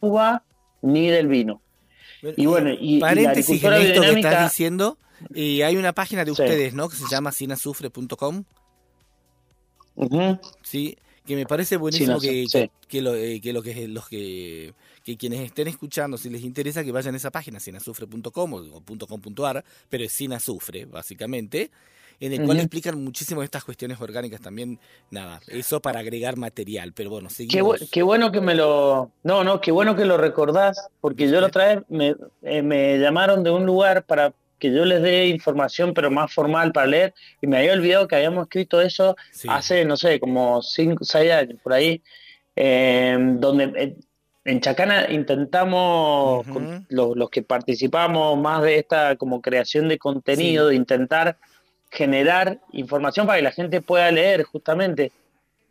uva 0.00 0.42
ni 0.82 1.08
del 1.08 1.28
vino. 1.28 1.60
Y 2.36 2.46
bueno, 2.46 2.70
y- 2.70 2.96
y 2.96 3.00
la 3.00 3.06
paréntesis 3.08 3.62
en 3.64 3.72
esto 3.74 4.00
que 4.02 4.10
estás 4.20 4.44
diciendo, 4.50 4.98
y 5.34 5.62
hay 5.62 5.76
una 5.76 5.92
página 5.92 6.24
de 6.24 6.34
Sí. 6.34 6.42
ustedes, 6.42 6.74
¿no? 6.74 6.88
Que 6.88 6.96
se 6.96 7.04
llama 7.10 7.32
sinazufre.com, 7.32 8.44
sí, 10.62 10.96
que 11.30 11.36
me 11.36 11.46
parece 11.46 11.76
buenísimo 11.76 12.18
que, 12.20 12.44
sí. 12.48 12.58
que, 12.58 12.70
que 12.88 13.00
lo, 13.02 13.14
eh, 13.14 13.40
que 13.40 13.52
lo 13.52 13.62
que 13.62 13.86
los 13.86 14.08
que 14.08 14.74
que 15.04 15.16
quienes 15.16 15.40
estén 15.40 15.68
escuchando, 15.68 16.18
si 16.18 16.28
les 16.28 16.42
interesa, 16.42 16.82
que 16.84 16.90
vayan 16.92 17.14
a 17.14 17.16
esa 17.18 17.30
página, 17.30 17.60
sinazufre.com 17.60 18.52
o, 18.52 18.82
.com.ar, 19.06 19.64
pero 19.88 20.04
es 20.04 20.12
sinazufre, 20.12 20.86
básicamente, 20.86 21.70
en 22.18 22.32
el 22.34 22.44
cual 22.44 22.58
explican 22.58 23.02
muchísimo 23.02 23.42
estas 23.42 23.64
cuestiones 23.64 24.00
orgánicas 24.00 24.40
también, 24.40 24.78
nada, 25.10 25.40
eso 25.48 25.80
para 25.80 26.00
agregar 26.00 26.36
material, 26.36 26.92
pero 26.92 27.10
bueno, 27.10 27.28
Qué, 27.28 27.34
seguimos. 27.34 27.80
bu- 27.80 27.88
qué 27.90 28.02
bueno 28.02 28.30
que 28.32 28.40
me 28.40 28.54
lo. 28.54 29.10
No, 29.22 29.42
no, 29.44 29.60
qué 29.60 29.70
bueno 29.72 29.94
que 29.96 30.04
lo 30.04 30.16
recordás, 30.18 30.88
porque 31.00 31.30
yo 31.30 31.40
la 31.40 31.46
otra 31.46 31.74
vez 31.76 31.84
me, 31.88 32.14
eh, 32.42 32.60
me 32.62 32.98
llamaron 32.98 33.42
de 33.42 33.50
un 33.50 33.64
lugar 33.64 34.04
para 34.04 34.34
que 34.60 34.72
yo 34.72 34.84
les 34.84 35.02
dé 35.02 35.26
información, 35.26 35.92
pero 35.94 36.10
más 36.10 36.32
formal 36.32 36.70
para 36.70 36.86
leer, 36.86 37.14
y 37.40 37.48
me 37.48 37.58
había 37.58 37.72
olvidado 37.72 38.06
que 38.06 38.14
habíamos 38.16 38.42
escrito 38.44 38.80
eso 38.80 39.16
Sí. 39.32 39.48
hace, 39.50 39.84
no 39.84 39.96
sé, 39.96 40.20
como 40.20 40.62
5, 40.62 41.04
6 41.04 41.32
años, 41.32 41.58
por 41.62 41.72
ahí, 41.72 42.00
eh, 42.54 43.16
donde 43.18 43.72
eh, 43.76 43.96
en 44.44 44.60
Chacana 44.60 45.10
intentamos, 45.10 46.46
los, 46.88 47.16
los 47.16 47.30
que 47.30 47.42
participamos 47.42 48.38
más 48.38 48.62
de 48.62 48.78
esta 48.78 49.16
como 49.16 49.40
creación 49.40 49.88
de 49.88 49.98
contenido, 49.98 50.68
de 50.68 50.76
intentar 50.76 51.36
generar 51.90 52.60
información 52.72 53.26
para 53.26 53.38
que 53.38 53.42
la 53.44 53.52
gente 53.52 53.80
pueda 53.80 54.10
leer 54.10 54.44
justamente, 54.44 55.12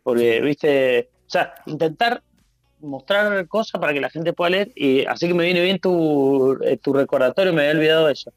porque, 0.02 0.40
viste, 0.40 1.08
o 1.26 1.30
sea, 1.30 1.54
intentar 1.66 2.22
mostrar 2.80 3.46
cosas 3.48 3.78
para 3.80 3.92
que 3.92 4.00
la 4.00 4.08
gente 4.08 4.32
pueda 4.32 4.50
leer, 4.50 4.72
y 4.74 5.04
así 5.04 5.28
que 5.28 5.34
me 5.34 5.44
viene 5.44 5.62
bien 5.62 5.78
tu, 5.78 6.58
eh, 6.64 6.78
tu 6.78 6.92
recordatorio, 6.92 7.52
me 7.52 7.62
había 7.62 7.72
olvidado 7.78 8.08
eso. 8.08 8.32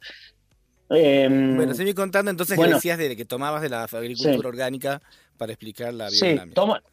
Em, 0.94 1.56
Bueno, 1.56 1.74
seguí 1.74 1.94
contando 1.94 2.30
entonces 2.32 2.56
que 2.56 2.62
bueno. 2.62 2.76
decías 2.76 2.98
de 2.98 3.16
que 3.16 3.26
tomabas 3.26 3.62
de 3.62 3.70
la 3.70 3.84
agricultura 3.84 4.34
Sí. 4.42 4.46
orgánica 4.48 5.02
para 5.38 5.52
explicar 5.52 5.94
la 5.94 6.10
Sí, 6.10 6.22
biodinámica. 6.26 6.56
toma, 6.56 6.84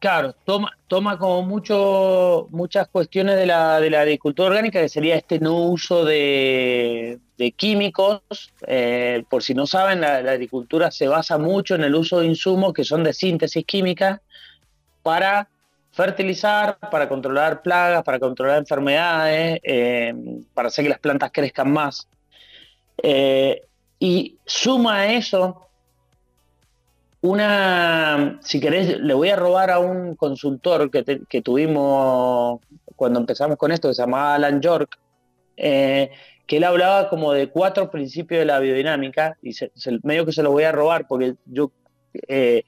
claro, 0.00 0.34
toma, 0.44 0.70
toma 0.88 1.18
como 1.18 1.42
mucho, 1.42 2.48
muchas 2.50 2.88
cuestiones 2.88 3.36
de 3.36 3.46
la, 3.46 3.80
de 3.80 3.90
la 3.90 4.00
agricultura 4.00 4.48
orgánica, 4.48 4.80
que 4.80 4.88
sería 4.88 5.14
este 5.16 5.38
no 5.38 5.56
uso 5.56 6.04
de, 6.04 7.18
de 7.38 7.52
químicos. 7.52 8.22
Eh, 8.66 9.24
por 9.30 9.42
si 9.42 9.54
no 9.54 9.66
saben, 9.66 10.00
la, 10.00 10.20
la 10.22 10.32
agricultura 10.32 10.90
se 10.90 11.06
basa 11.08 11.38
mucho 11.38 11.74
en 11.76 11.84
el 11.84 11.94
uso 11.94 12.20
de 12.20 12.26
insumos 12.26 12.72
que 12.74 12.84
son 12.84 13.04
de 13.04 13.12
síntesis 13.12 13.64
química 13.64 14.20
para 15.02 15.48
fertilizar, 15.92 16.76
para 16.90 17.08
controlar 17.08 17.62
plagas, 17.62 18.02
para 18.02 18.18
controlar 18.18 18.58
enfermedades, 18.58 19.60
eh, 19.62 20.12
para 20.52 20.68
hacer 20.68 20.84
que 20.84 20.88
las 20.88 20.98
plantas 20.98 21.30
crezcan 21.32 21.70
más. 21.72 22.08
Eh, 23.02 23.62
y 23.98 24.38
suma 24.44 24.96
a 25.00 25.12
eso 25.12 25.60
una, 27.20 28.38
si 28.42 28.60
querés, 28.60 28.98
le 29.00 29.14
voy 29.14 29.30
a 29.30 29.36
robar 29.36 29.70
a 29.70 29.78
un 29.78 30.14
consultor 30.14 30.90
que, 30.90 31.20
que 31.28 31.40
tuvimos 31.40 32.60
cuando 32.96 33.18
empezamos 33.20 33.56
con 33.56 33.72
esto, 33.72 33.88
que 33.88 33.94
se 33.94 34.02
llamaba 34.02 34.34
Alan 34.34 34.60
York, 34.60 34.98
eh, 35.56 36.10
que 36.46 36.58
él 36.58 36.64
hablaba 36.64 37.08
como 37.08 37.32
de 37.32 37.48
cuatro 37.48 37.90
principios 37.90 38.40
de 38.40 38.44
la 38.44 38.58
biodinámica, 38.60 39.38
y 39.40 39.54
se- 39.54 39.72
se- 39.74 39.98
medio 40.02 40.26
que 40.26 40.32
se 40.32 40.42
lo 40.42 40.50
voy 40.50 40.64
a 40.64 40.72
robar 40.72 41.06
porque 41.08 41.36
yo 41.46 41.70
eh, 42.28 42.62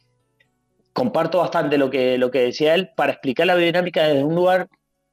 comparto 0.95 1.39
bastante 1.39 1.77
lo 1.77 1.91
que, 1.91 2.17
lo 2.17 2.31
que 2.31 2.41
decía 2.41 2.75
él 2.75 2.89
para 2.97 3.13
explicar 3.13 3.47
la 3.47 3.55
biodinámica 3.55 4.05
desde 4.09 4.25
un 4.25 4.35
lugar 4.35 4.69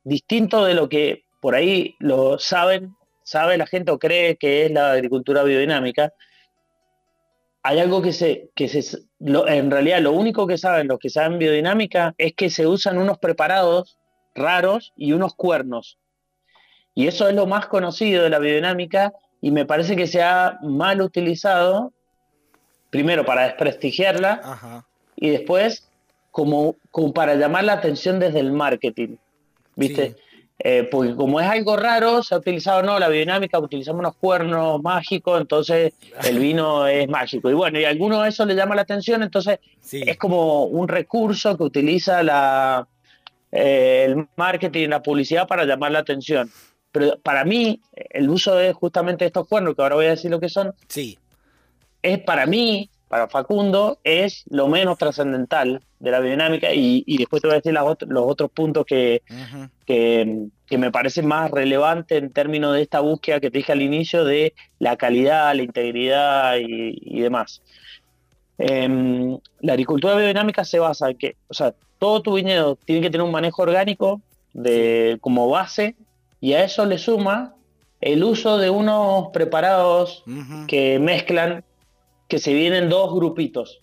distinto 0.05 0.63
de 0.63 0.74
lo 0.74 0.88
que 0.88 1.25
por 1.41 1.55
ahí 1.55 1.96
lo 2.00 2.39
saben, 2.39 2.96
sabe 3.24 3.58
la 3.58 3.65
gente 3.68 3.92
o 3.92 4.00
cree 4.00 4.36
que 4.38 4.65
es 4.65 4.72
la 4.72 4.92
agricultura 4.92 5.44
biodinámica 5.44 6.13
hay 7.65 7.80
algo 7.80 8.01
que 8.01 8.12
se, 8.12 8.50
que 8.56 8.68
se 8.68 9.00
lo- 9.20 9.48
en 9.48 9.72
realidad 9.72 10.01
lo 10.01 10.12
único 10.12 10.46
que 10.48 10.58
saben 10.58 10.88
los 10.89 11.00
que 11.00 11.10
saben 11.10 11.39
biodinámica 11.39 12.13
es 12.18 12.34
que 12.34 12.50
se 12.50 12.68
usan 12.68 12.98
unos 12.98 13.20
preparados 13.20 13.98
raros 14.36 14.92
y 14.98 15.13
unos 15.13 15.34
cuernos. 15.36 15.98
Y 16.94 17.08
eso 17.08 17.27
es 17.30 17.36
lo 17.36 17.48
más 17.48 17.68
conocido 17.68 18.24
de 18.24 18.30
la 18.30 18.39
biodinámica 18.39 19.13
y 19.42 19.51
me 19.51 19.65
parece 19.65 19.96
que 19.96 20.08
se 20.08 20.22
ha 20.22 20.60
mal 20.62 21.01
utilizado, 21.01 21.94
primero 22.89 23.24
para 23.25 23.44
desprestigiarla 23.44 24.42
Ajá. 24.44 24.86
y 25.15 25.30
después 25.30 25.88
como, 26.32 26.75
como 26.92 27.13
para 27.13 27.36
llamar 27.36 27.63
la 27.63 27.74
atención 27.74 28.20
desde 28.20 28.39
el 28.42 28.51
marketing. 28.51 29.15
¿Viste? 29.75 30.10
Sí. 30.10 30.15
Eh, 30.65 30.88
porque 30.89 31.13
como 31.13 31.41
es 31.41 31.48
algo 31.48 31.75
raro, 31.75 32.24
se 32.24 32.34
ha 32.34 32.38
utilizado 32.38 32.82
no 32.84 32.98
la 32.98 33.10
biodinámica, 33.10 33.60
utilizamos 33.60 34.00
unos 34.00 34.15
cuernos 34.15 34.82
mágicos, 34.82 35.41
entonces 35.41 35.91
el 36.24 36.39
vino 36.39 36.88
es 36.88 37.10
mágico. 37.10 37.50
Y 37.50 37.53
bueno, 37.53 37.79
y 37.82 37.84
a 37.84 37.89
alguno 37.89 38.24
eso 38.24 38.46
le 38.46 38.55
llama 38.55 38.74
la 38.74 38.84
atención, 38.84 39.24
entonces 39.24 39.60
Sí. 39.82 40.01
es 40.08 40.17
como 40.17 40.63
un 40.63 40.88
recurso 40.88 41.58
que 41.58 41.63
utiliza 41.63 42.24
la, 42.24 42.88
eh, 43.51 44.05
el 44.08 44.25
marketing 44.38 44.84
y 44.84 44.88
la 44.88 45.03
publicidad 45.03 45.48
para 45.50 45.65
llamar 45.65 45.91
la 45.91 46.00
atención. 46.00 46.50
Pero 46.93 47.17
para 47.22 47.43
mí, 47.43 47.82
el 48.12 48.29
uso 48.29 48.55
de 48.55 48.72
justamente 48.72 49.25
estos 49.25 49.46
cuernos, 49.50 49.75
que 49.75 49.82
ahora 49.82 49.96
voy 49.96 50.05
a 50.05 50.12
decir 50.12 50.32
lo 50.32 50.39
que 50.39 50.48
son, 50.48 50.74
Sí. 50.88 51.17
es 52.01 52.20
para 52.20 52.46
mí, 52.46 52.89
para 53.13 53.27
Facundo, 53.27 54.00
es 54.03 54.43
lo 54.50 54.67
menos 54.67 54.98
trascendental 54.98 55.84
de 56.00 56.10
la 56.10 56.20
biodinámica 56.20 56.74
y, 56.74 57.03
y 57.05 57.17
después 57.20 57.43
te 57.43 57.48
voy 57.48 57.53
a 57.53 57.60
decir 57.60 57.72
ot- 57.75 58.08
los 58.08 58.24
otros 58.25 58.50
puntos 58.50 58.88
que, 58.88 59.22
que, 59.86 60.48
que 60.65 60.77
me 60.79 60.89
parecen 60.89 61.27
más 61.27 61.51
relevantes 61.51 62.17
en 62.17 62.32
términos 62.34 62.74
de 62.74 62.82
esta 62.82 63.01
búsqueda 63.01 63.39
que 63.39 63.51
te 63.51 63.60
dije 63.60 63.72
al 63.72 63.84
inicio 63.84 64.25
de 64.25 64.55
la 64.79 64.98
calidad, 64.98 65.53
la 65.53 65.62
integridad 65.62 66.55
y, 66.58 66.98
y 67.01 67.20
demás. 67.22 67.62
Em, 68.58 69.38
la 69.62 69.74
agricultura 69.74 70.15
biodinámica 70.15 70.63
se 70.63 70.79
basa 70.79 71.12
en 71.12 71.17
que, 71.17 71.36
o 71.50 71.53
sea, 71.53 71.74
todo 72.00 72.24
tu 72.24 72.34
viñedo 72.34 72.77
tiene 72.84 73.01
que 73.01 73.12
tener 73.12 73.25
un 73.25 73.32
manejo 73.32 73.62
orgánico 73.62 74.22
de, 74.53 75.20
como 75.22 75.50
base 75.50 75.96
y 76.41 76.53
a 76.53 76.63
eso 76.63 76.84
le 76.88 76.98
suma 76.98 77.53
el 78.01 78.24
uso 78.24 78.58
de 78.58 78.72
unos 78.72 79.27
preparados 79.34 80.24
que 80.67 80.98
mezclan, 80.98 81.63
que 82.34 82.40
se 82.40 82.52
vienen 82.52 82.90
dos 82.90 83.13
grupitos. 83.13 83.80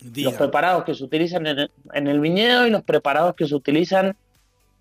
Diga. 0.00 0.30
Los 0.30 0.38
preparados 0.38 0.82
que 0.82 0.92
se 0.92 1.04
utilizan 1.04 1.46
en 1.46 1.58
el, 1.60 1.70
en 1.94 2.08
el 2.08 2.18
viñedo 2.18 2.66
y 2.66 2.70
los 2.70 2.82
preparados 2.82 3.36
que 3.36 3.46
se 3.46 3.54
utilizan 3.54 4.16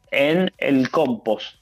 en 0.10 0.52
el 0.58 0.90
compost. 0.90 1.58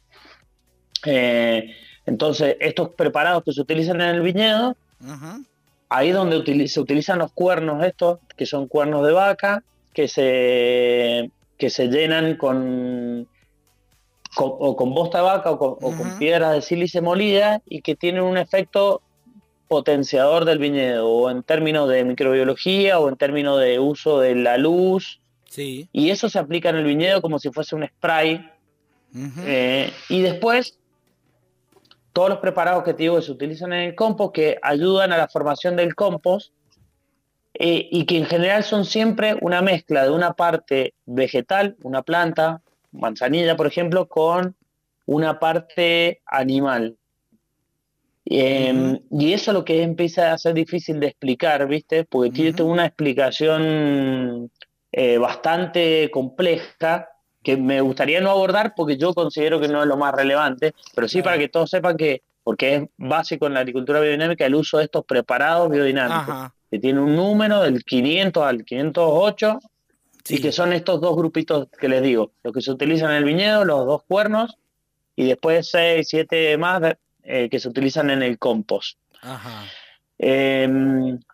Eh, 1.06 1.70
entonces, 2.06 2.56
estos 2.62 2.92
preparados 2.96 3.44
que 3.44 3.52
se 3.52 3.60
utilizan 3.60 4.00
en 4.00 4.08
el 4.16 4.22
viñedo, 4.22 4.78
Ujú. 5.02 5.44
ahí 5.90 6.12
donde 6.12 6.66
se 6.70 6.80
utilizan 6.80 7.20
los 7.20 7.34
cuernos 7.34 7.84
estos, 7.84 8.20
que 8.38 8.46
son 8.46 8.70
cuernos 8.70 9.06
de 9.06 9.12
vaca, 9.12 9.64
que 9.94 10.08
se, 10.08 11.30
que 11.58 11.70
se 11.70 11.88
llenan 11.90 12.38
con, 12.38 13.28
con- 14.34 14.54
o 14.60 14.78
con 14.78 14.94
bosta 14.94 15.18
de 15.18 15.24
vaca 15.26 15.52
o 15.52 15.58
con, 15.60 15.72
o 15.72 15.98
con 15.98 16.18
piedras 16.18 16.54
de 16.54 16.62
sílice 16.62 17.02
molida 17.02 17.62
y 17.66 17.82
que 17.82 17.98
tienen 17.98 18.24
un 18.24 18.38
efecto 18.38 19.02
potenciador 19.74 20.46
del 20.46 20.60
viñedo, 20.60 21.10
o 21.10 21.32
en 21.32 21.42
términos 21.42 21.90
de 21.90 22.04
microbiología, 22.04 23.00
o 23.00 23.10
en 23.10 23.16
términos 23.16 23.60
de 23.60 23.80
uso 23.80 24.20
de 24.20 24.36
la 24.36 24.60
luz. 24.60 25.20
Sí. 25.50 25.90
Y 25.92 26.12
eso 26.12 26.30
se 26.30 26.38
aplica 26.38 26.70
en 26.70 26.76
el 26.76 26.84
viñedo 26.84 27.24
como 27.24 27.40
si 27.40 27.50
fuese 27.50 27.76
un 27.76 27.88
spray. 27.88 28.48
Eh, 29.48 29.92
y 30.10 30.22
después, 30.22 30.78
todos 32.14 32.30
los 32.30 32.38
preparados 32.38 32.84
que 32.84 32.94
te 32.94 33.02
digo 33.02 33.16
que 33.16 33.24
se 33.24 33.32
utilizan 33.32 33.74
en 33.74 33.80
el 33.90 33.96
compost, 33.96 34.36
que 34.36 34.60
ayudan 34.62 35.12
a 35.12 35.18
la 35.18 35.28
formación 35.28 35.76
del 35.76 35.96
compost, 35.96 36.54
eh, 37.56 37.88
y 37.92 38.06
que 38.06 38.20
en 38.20 38.28
general 38.28 38.64
son 38.64 38.86
siempre 38.86 39.38
una 39.42 39.64
mezcla 39.64 40.04
de 40.04 40.12
una 40.12 40.34
parte 40.34 40.94
vegetal, 41.08 41.78
una 41.82 42.04
planta, 42.04 42.62
manzanilla, 42.92 43.58
por 43.58 43.66
ejemplo, 43.66 44.08
con 44.08 44.56
una 45.08 45.40
parte 45.40 46.22
animal. 46.28 46.96
Eh, 48.26 49.00
Y 49.12 49.34
eso 49.34 49.52
es 49.52 49.56
lo 49.56 49.66
que 49.66 49.82
empieza 49.84 50.32
a 50.32 50.38
ser 50.38 50.54
difícil 50.54 51.00
de 51.00 51.08
explicar, 51.08 51.68
¿viste? 51.68 52.06
Porque 52.06 52.32
tiene 52.32 52.52
Ujú. 52.52 52.72
una 52.72 52.86
explicación 52.86 54.50
eh, 54.92 55.18
bastante 55.18 56.10
compleja 56.12 57.10
que 57.42 57.58
me 57.58 57.82
gustaría 57.82 58.22
no 58.22 58.30
abordar 58.30 58.74
porque 58.76 58.96
yo 58.96 59.14
considero 59.14 59.60
que 59.60 59.68
no 59.68 59.82
es 59.82 59.88
lo 59.88 59.98
más 59.98 60.14
relevante, 60.14 60.74
pero 60.96 61.08
sí 61.08 61.22
para 61.22 61.38
que 61.38 61.50
todos 61.50 61.70
sepan 61.70 61.98
que, 61.98 62.22
porque 62.44 62.76
es 62.76 62.84
básico 62.98 63.48
en 63.48 63.56
la 63.56 63.60
agricultura 63.62 64.00
biodinámica, 64.00 64.46
el 64.46 64.56
uso 64.56 64.78
de 64.78 64.86
estos 64.86 65.04
preparados 65.04 65.70
biodinámicos, 65.70 66.52
que 66.72 66.80
tiene 66.80 67.02
un 67.02 67.16
número 67.16 67.62
del 67.62 67.84
500 67.84 68.44
al 68.44 68.64
508 68.64 69.60
Sí. 70.26 70.36
y 70.36 70.42
que 70.42 70.54
son 70.54 70.72
estos 70.72 71.02
dos 71.02 71.18
grupitos 71.18 71.68
que 71.78 71.90
les 71.90 72.02
digo, 72.02 72.32
los 72.44 72.54
que 72.54 72.62
se 72.62 72.72
utilizan 72.72 73.12
en 73.12 73.18
el 73.18 73.24
viñedo, 73.26 73.66
los 73.66 73.86
dos 73.86 74.04
cuernos, 74.08 74.58
y 75.18 75.26
después 75.28 75.70
seis, 75.70 76.08
siete 76.08 76.58
más 76.58 76.82
eh, 77.24 77.50
que 77.50 77.60
se 77.60 77.70
utilizan 77.70 78.10
en 78.10 78.22
el 78.24 78.38
compost. 78.38 78.98
Ajá. 79.22 79.64
Eh, 80.20 80.68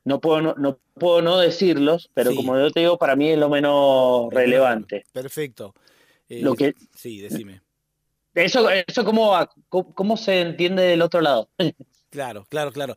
no, 0.06 0.20
puedo, 0.22 0.42
no, 0.42 0.56
no 0.58 0.80
puedo 0.96 1.22
no 1.22 1.38
decirlos, 1.38 2.10
pero 2.14 2.32
Sí. 2.32 2.38
como 2.38 2.58
yo 2.58 2.72
te 2.72 2.80
digo, 2.82 2.98
para 2.98 3.16
mí 3.16 3.30
es 3.30 3.38
lo 3.38 3.50
menos 3.50 4.32
relevante. 4.32 5.04
Perfecto. 5.12 5.74
Eh, 6.28 6.42
Lo 6.42 6.56
que- 6.56 6.74
Sí, 6.96 7.20
decime. 7.20 7.62
Eso, 8.36 8.70
eso 8.70 9.04
cómo, 9.04 9.36
cómo 9.70 10.16
se 10.18 10.42
entiende 10.42 10.84
del 10.84 11.02
otro 11.02 11.22
lado. 11.22 11.50
Claro, 12.12 12.46
claro, 12.50 12.72
claro. 12.72 12.96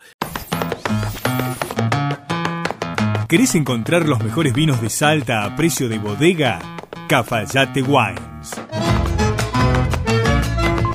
¿Querés 3.28 3.54
encontrar 3.54 4.06
los 4.08 4.22
mejores 4.22 4.54
vinos 4.54 4.80
de 4.80 4.88
Salta 4.88 5.44
a 5.44 5.54
precio 5.56 5.88
de 5.88 5.98
bodega? 5.98 6.60
Cafayate 7.08 7.82
Wines. 7.82 8.52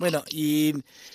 Bueno, 0.00 0.24
y, 0.30 0.72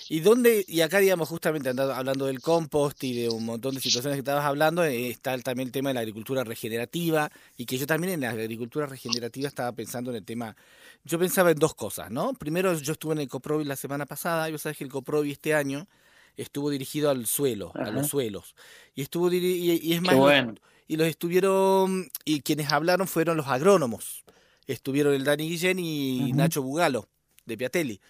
y 0.08 0.20
dónde, 0.20 0.64
y 0.68 0.80
acá 0.80 1.00
digamos 1.00 1.28
justamente 1.28 1.68
andando- 1.70 1.92
hablando 1.92 2.26
del 2.26 2.40
compost 2.40 3.02
y 3.02 3.14
de 3.14 3.28
un 3.28 3.44
montón 3.44 3.74
de 3.74 3.80
situaciones 3.80 4.14
que 4.14 4.20
estabas 4.20 4.44
hablando, 4.44 4.84
eh, 4.84 5.10
está 5.10 5.36
también 5.40 5.66
el 5.66 5.72
tema 5.72 5.90
de 5.90 5.94
la 5.94 6.00
agricultura 6.02 6.44
regenerativa, 6.44 7.28
y 7.56 7.66
que 7.66 7.78
yo 7.78 7.86
también 7.88 8.12
en 8.12 8.20
la 8.20 8.30
agricultura 8.30 8.86
regenerativa 8.86 9.48
estaba 9.48 9.72
pensando 9.72 10.12
en 10.12 10.18
el 10.18 10.24
tema, 10.24 10.54
yo 11.02 11.18
pensaba 11.18 11.50
en 11.50 11.58
dos 11.58 11.74
cosas, 11.74 12.12
¿no? 12.12 12.32
Primero 12.34 12.78
yo 12.78 12.92
estuve 12.92 13.14
en 13.14 13.22
el 13.22 13.28
Coprovi 13.28 13.64
la 13.64 13.74
semana 13.74 14.06
pasada, 14.06 14.48
y 14.48 14.52
vos 14.52 14.62
sabés 14.62 14.78
que 14.78 14.84
el 14.84 14.90
Coprovi 14.90 15.32
este 15.32 15.52
año 15.52 15.88
estuvo 16.36 16.70
dirigido 16.70 17.10
al 17.10 17.26
suelo, 17.26 17.72
a 17.74 17.90
los 17.90 18.06
suelos, 18.06 18.54
y 18.94 19.02
estuvo 19.02 19.32
y, 19.32 19.80
y 19.82 19.94
es 19.94 20.00
más, 20.00 20.14
bueno. 20.14 20.54
y 20.86 20.96
los 20.96 21.08
estuvieron, 21.08 22.08
y 22.24 22.40
quienes 22.42 22.70
hablaron 22.70 23.08
fueron 23.08 23.36
los 23.36 23.48
agrónomos. 23.48 24.22
Estuvieron 24.68 25.12
el 25.12 25.24
Dani 25.24 25.48
Guillén 25.48 25.80
y. 25.80 26.32
Nacho 26.32 26.62
Bugalo, 26.62 27.08
de 27.46 27.56
Piatelli. 27.56 28.00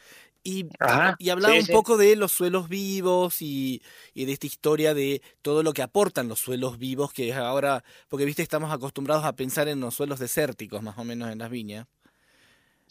Y, 0.49 0.67
Ajá, 0.79 1.17
y 1.19 1.31
hablaba 1.31 1.55
sí, 1.55 1.61
un 1.61 1.67
sí. 1.67 1.73
poco 1.73 1.97
de 1.97 2.15
los 2.15 2.31
suelos 2.31 2.69
vivos 2.69 3.43
y, 3.43 3.83
y 4.15 4.27
de 4.27 4.33
esta 4.33 4.47
historia 4.47 4.95
de 4.95 5.21
todo 5.43 5.65
lo 5.65 5.73
que 5.73 5.83
aportan 5.83 6.29
los 6.29 6.39
suelos 6.39 6.79
vivos, 6.79 7.13
que 7.13 7.31
es 7.31 7.35
ahora, 7.35 7.83
porque 8.09 8.25
viste, 8.25 8.43
estamos 8.43 8.73
acostumbrados 8.73 9.25
a 9.25 9.35
pensar 9.35 9.67
en 9.67 9.81
los 9.81 9.95
suelos 9.97 10.21
desérticos, 10.21 10.83
más 10.85 10.97
o 10.99 11.05
menos 11.05 11.33
en 11.33 11.39
las 11.39 11.51
viñas. 11.51 11.89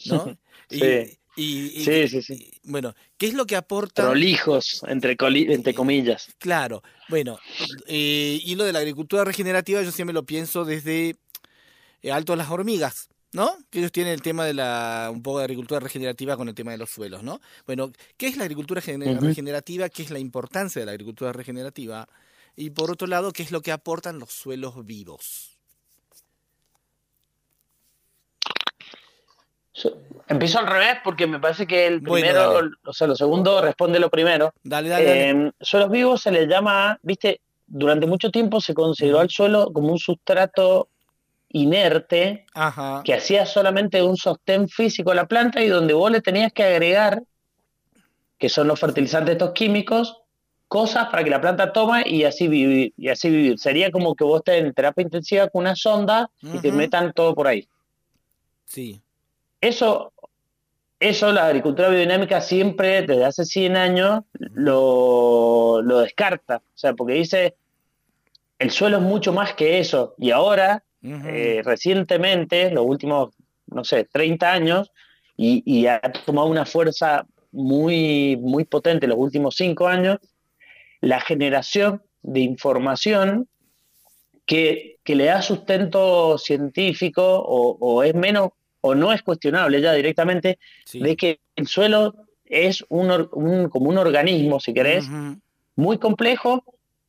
¿No? 0.06 0.38
Y- 0.70 0.80
Sí. 0.80 1.20
y- 1.38 1.82
y- 1.82 1.86
Sí, 1.86 2.08
sí, 2.10 2.22
sí. 2.22 2.34
y, 2.64 2.70
bueno, 2.70 2.94
¿qué 3.18 3.28
es 3.28 3.34
lo 3.34 3.46
que 3.46 3.56
aporta? 3.56 4.04
Prolijos, 4.04 4.82
entre, 4.88 5.16
coli- 5.16 5.54
entre 5.54 5.74
comillas. 5.74 6.28
Claro, 6.40 6.82
bueno, 7.08 7.38
eh, 7.88 8.40
y 8.44 8.56
lo 8.56 8.64
de 8.66 8.74
la 8.74 8.80
agricultura 8.80 9.24
regenerativa 9.24 9.82
yo 9.82 9.92
siempre 9.94 10.14
lo 10.14 10.26
pienso 10.26 10.66
desde 10.66 11.16
eh, 12.02 12.12
Alto 12.12 12.34
a 12.34 12.36
las 12.36 12.50
Hormigas, 12.50 13.10
¿no? 13.36 13.58
Que 13.70 13.80
ellos 13.80 13.92
tienen 13.92 14.14
el 14.14 14.22
tema 14.22 14.46
de 14.46 14.54
la, 14.54 15.10
un 15.12 15.22
poco 15.22 15.40
de 15.40 15.44
agricultura 15.44 15.82
regenerativa 15.82 16.38
con 16.38 16.48
el 16.48 16.56
tema 16.56 16.72
de 16.72 16.78
los 16.78 16.90
suelos, 16.90 17.22
¿no? 17.22 17.42
Bueno, 17.68 17.92
¿qué 18.18 18.28
es 18.28 18.38
la 18.38 18.44
agricultura 18.46 18.80
regenerativa? 18.80 19.90
¿Qué 19.90 20.04
es 20.04 20.10
la 20.10 20.20
importancia 20.20 20.80
de 20.82 20.86
la 20.86 20.94
agricultura 20.94 21.34
regenerativa? 21.34 22.08
Y 22.56 22.70
por 22.70 22.90
otro 22.92 23.08
lado, 23.08 23.34
¿qué 23.34 23.44
es 23.44 23.52
lo 23.52 23.62
que 23.62 23.74
aportan 23.74 24.20
los 24.20 24.32
suelos 24.32 24.86
vivos? 24.86 25.52
Yo- 29.74 29.98
Empiezo 30.28 30.58
al 30.60 30.68
revés 30.68 30.96
porque 31.04 31.28
me 31.28 31.40
parece 31.40 31.68
que 31.68 31.86
el 31.86 32.02
primero, 32.02 32.62
o 32.86 32.94
sea, 32.94 33.06
lo 33.06 33.16
segundo 33.16 33.62
responde 33.62 34.00
lo 34.00 34.10
primero. 34.10 34.54
Dale, 34.64 34.90
dale, 34.90 35.06
dale. 35.06 35.30
Eh, 35.48 35.52
suelos 35.62 35.92
vivos 35.92 36.22
se 36.22 36.32
le 36.32 36.48
llama, 36.48 36.98
viste, 37.04 37.42
durante 37.68 38.08
mucho 38.08 38.32
tiempo 38.32 38.60
se 38.62 38.74
consideró 38.74 39.20
al 39.20 39.30
suelo 39.30 39.72
como 39.72 39.92
un 39.92 40.00
sustrato 40.00 40.88
inerte 41.56 42.46
Ajá. 42.54 43.02
que 43.06 43.14
hacía 43.14 43.46
solamente 43.46 44.04
un 44.04 44.18
sostén 44.18 44.68
físico 44.68 45.12
a 45.12 45.16
la 45.16 45.26
planta 45.26 45.64
y 45.64 45.70
donde 45.70 45.94
vos 45.94 46.12
le 46.12 46.20
tenías 46.20 46.52
que 46.52 46.64
agregar, 46.64 47.24
que 48.38 48.50
son 48.50 48.68
los 48.68 48.78
fertilizantes 48.78 49.34
estos 49.34 49.54
químicos, 49.54 50.22
cosas 50.68 51.08
para 51.08 51.24
que 51.24 51.30
la 51.30 51.40
planta 51.40 51.72
toma 51.72 52.06
y 52.06 52.26
así 52.26 52.50
vivir. 52.50 52.94
Y 52.98 53.08
así 53.08 53.30
vivir. 53.30 53.58
Sería 53.58 53.90
como 53.90 54.16
que 54.16 54.26
vos 54.26 54.40
estés 54.40 54.66
en 54.66 54.74
terapia 54.74 55.04
intensiva 55.04 55.48
con 55.48 55.62
una 55.62 55.78
sonda 55.78 56.30
y 56.42 56.60
te 56.60 56.74
metan 56.74 57.14
todo 57.14 57.34
por 57.34 57.48
ahí. 57.48 57.66
Sí. 58.66 59.02
Eso, 59.62 60.12
eso 61.00 61.32
la 61.32 61.48
agricultura 61.48 61.88
biodinámica 61.88 62.42
siempre, 62.42 63.04
desde 63.04 63.24
hace 63.24 63.46
100 63.46 63.78
años, 63.78 64.24
lo, 64.34 65.82
lo 65.82 66.00
descarta. 66.00 66.58
O 66.58 66.78
sea, 66.78 66.94
porque 66.94 67.14
dice, 67.14 67.56
el 68.60 68.72
suelo 68.72 68.98
es 68.98 69.04
mucho 69.04 69.32
más 69.32 69.54
que 69.54 69.80
eso. 69.80 70.16
Y 70.18 70.32
ahora, 70.32 70.84
Eh, 71.28 71.62
recientemente, 71.64 72.72
los 72.72 72.86
últimos, 72.86 73.34
no 73.68 73.84
sé, 73.84 74.06
30 74.06 74.52
años, 74.52 74.92
y, 75.38 75.62
y 75.66 75.88
ha 75.88 76.00
tomado 76.26 76.48
una 76.48 76.66
fuerza 76.66 77.26
muy, 77.52 78.38
muy 78.38 78.64
potente 78.66 79.08
los 79.08 79.18
últimos 79.18 79.56
5 79.56 79.88
años, 79.88 80.18
la 81.02 81.20
generación 81.20 82.02
de 82.24 82.40
información 82.40 83.48
que, 84.46 84.98
que 85.04 85.16
le 85.16 85.26
da 85.26 85.42
sustento 85.42 86.38
científico 86.38 87.24
o, 87.24 87.78
o 87.80 88.04
es 88.04 88.14
menos 88.16 88.50
o 88.82 88.94
no 88.96 89.12
es 89.12 89.22
cuestionable 89.24 89.82
ya 89.82 89.94
directamente 89.94 90.60
Sí. 90.86 91.00
de 91.00 91.16
que 91.16 91.40
el 91.56 91.68
suelo 91.68 92.16
es 92.46 92.84
un, 92.90 93.70
como 93.70 93.90
un 93.90 93.98
organismo, 93.98 94.60
si 94.60 94.74
querés, 94.74 95.08
muy 95.76 95.98
complejo, 95.98 96.64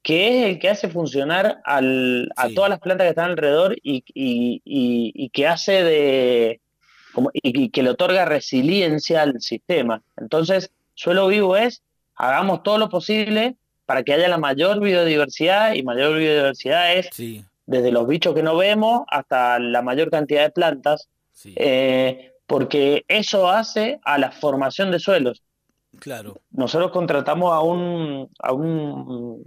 que 0.07 0.29
es 0.29 0.47
el 0.51 0.59
que 0.61 0.69
hace 0.69 0.89
funcionar 0.89 1.61
al- 1.65 2.29
a 2.37 2.47
Sí. 2.47 2.55
todas 2.55 2.71
las 2.71 2.79
plantas 2.79 3.07
que 3.07 3.09
están 3.09 3.31
alrededor 3.33 3.75
y, 3.83 4.05
y- 4.15 4.63
y- 4.65 5.11
y 5.17 5.31
que 5.31 5.49
hace 5.49 5.83
de 5.83 6.61
como, 7.13 7.31
y, 7.33 7.71
que 7.71 7.83
le 7.83 7.91
otorga 7.91 8.25
resiliencia 8.25 9.23
al 9.23 9.41
sistema. 9.41 10.03
Entonces, 10.17 10.71
suelo 10.95 11.27
vivo 11.27 11.57
es 11.57 11.83
hagamos 12.15 12.63
todo 12.63 12.79
lo 12.79 12.89
posible 12.89 13.57
para 13.85 14.05
que 14.05 14.13
haya 14.15 14.29
la 14.29 14.39
mayor 14.39 14.79
biodiversidad 14.81 15.75
y 15.75 15.83
mayor 15.83 16.17
biodiversidad 16.17 16.95
es 16.95 17.09
Sí, 17.13 17.45
desde 17.67 17.91
los 17.91 18.07
bichos 18.07 18.33
que 18.33 18.45
no 18.45 18.57
vemos 18.57 19.03
hasta 19.09 19.59
la 19.59 19.83
mayor 19.83 20.09
cantidad 20.11 20.43
de 20.45 20.51
plantas, 20.51 21.09
sí, 21.33 21.53
eh, 21.57 22.33
porque 22.47 23.05
eso 23.09 23.49
hace 23.49 23.99
a 24.05 24.19
la 24.19 24.31
formación 24.31 24.93
de 24.93 25.01
suelos. 25.01 25.43
claro. 25.99 26.41
Nosotros 26.53 26.93
contratamos 26.93 27.53
a 27.53 27.61
un, 27.61 28.29
a 28.39 28.53
un, 28.53 29.43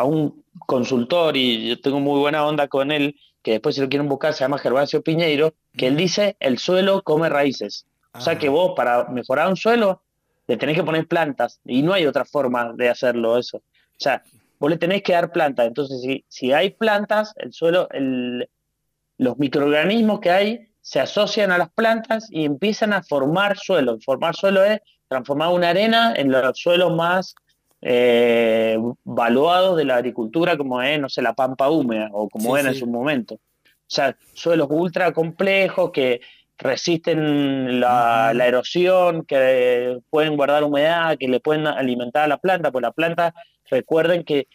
a 0.00 0.04
un 0.04 0.44
consultor 0.66 1.36
y 1.36 1.68
yo 1.68 1.80
tengo 1.80 2.00
muy 2.00 2.18
buena 2.20 2.46
onda 2.46 2.68
con 2.68 2.90
él, 2.90 3.16
que 3.42 3.52
después 3.52 3.74
si 3.74 3.82
lo 3.82 3.88
quieren 3.90 4.08
buscar 4.08 4.32
se 4.32 4.40
llama 4.40 4.58
Gervasio 4.58 5.02
Piñeiro, 5.02 5.52
que 5.76 5.88
él 5.88 5.96
dice 5.96 6.36
el 6.40 6.58
suelo 6.58 7.02
come 7.02 7.28
raíces. 7.28 7.86
O 8.14 8.20
sea 8.20 8.38
que 8.38 8.48
vos 8.48 8.72
para 8.74 9.04
mejorar 9.10 9.48
un 9.48 9.56
suelo 9.56 10.02
le 10.46 10.56
tenés 10.56 10.74
que 10.74 10.82
poner 10.82 11.06
plantas 11.06 11.60
y 11.66 11.82
no 11.82 11.92
hay 11.92 12.06
otra 12.06 12.24
forma 12.24 12.72
de 12.72 12.88
hacerlo 12.88 13.36
eso. 13.36 13.58
sea, 13.98 14.22
vos 14.58 14.70
le 14.70 14.78
tenés 14.78 15.02
que 15.02 15.12
dar 15.12 15.32
plantas. 15.32 15.66
Entonces, 15.66 16.00
si, 16.00 16.24
si 16.28 16.52
hay 16.52 16.70
plantas, 16.70 17.34
el 17.36 17.52
suelo, 17.52 17.86
el, 17.90 18.48
los 19.18 19.38
microorganismos 19.38 20.20
que 20.20 20.30
hay 20.30 20.68
se 20.80 20.98
asocian 20.98 21.52
a 21.52 21.58
las 21.58 21.70
plantas 21.70 22.26
y 22.30 22.46
empiezan 22.46 22.94
a 22.94 23.02
formar 23.02 23.58
suelo. 23.58 23.98
Formar 24.00 24.34
suelo 24.34 24.64
es 24.64 24.80
transformar 25.08 25.50
una 25.50 25.68
arena 25.68 26.14
en 26.16 26.32
los 26.32 26.58
suelos 26.58 26.96
más 26.96 27.34
eh, 27.82 28.78
valuados 29.04 29.76
de 29.76 29.84
la 29.84 29.96
agricultura, 29.96 30.56
como 30.56 30.80
es, 30.82 31.00
no 31.00 31.08
sé, 31.08 31.22
la 31.22 31.34
pampa 31.34 31.70
húmeda 31.70 32.08
o 32.12 32.28
como 32.28 32.54
Sí, 32.56 32.60
era 32.60 32.70
sí. 32.70 32.76
en 32.76 32.80
su 32.80 32.86
momento. 32.86 33.34
O 33.34 33.92
sea, 33.92 34.16
suelos 34.34 34.68
ultra 34.70 35.12
complejos 35.12 35.90
que 35.90 36.20
resisten 36.58 37.80
la, 37.80 38.32
erosión, 38.44 39.24
que 39.24 39.98
pueden 40.10 40.36
guardar 40.36 40.62
humedad, 40.64 41.16
que 41.18 41.26
le 41.28 41.40
pueden 41.40 41.66
alimentar 41.66 42.24
a 42.24 42.28
la 42.28 42.38
planta, 42.38 42.70
pues 42.70 42.82
la 42.82 42.92
planta, 42.92 43.34
recuerden 43.70 44.24
que 44.24 44.46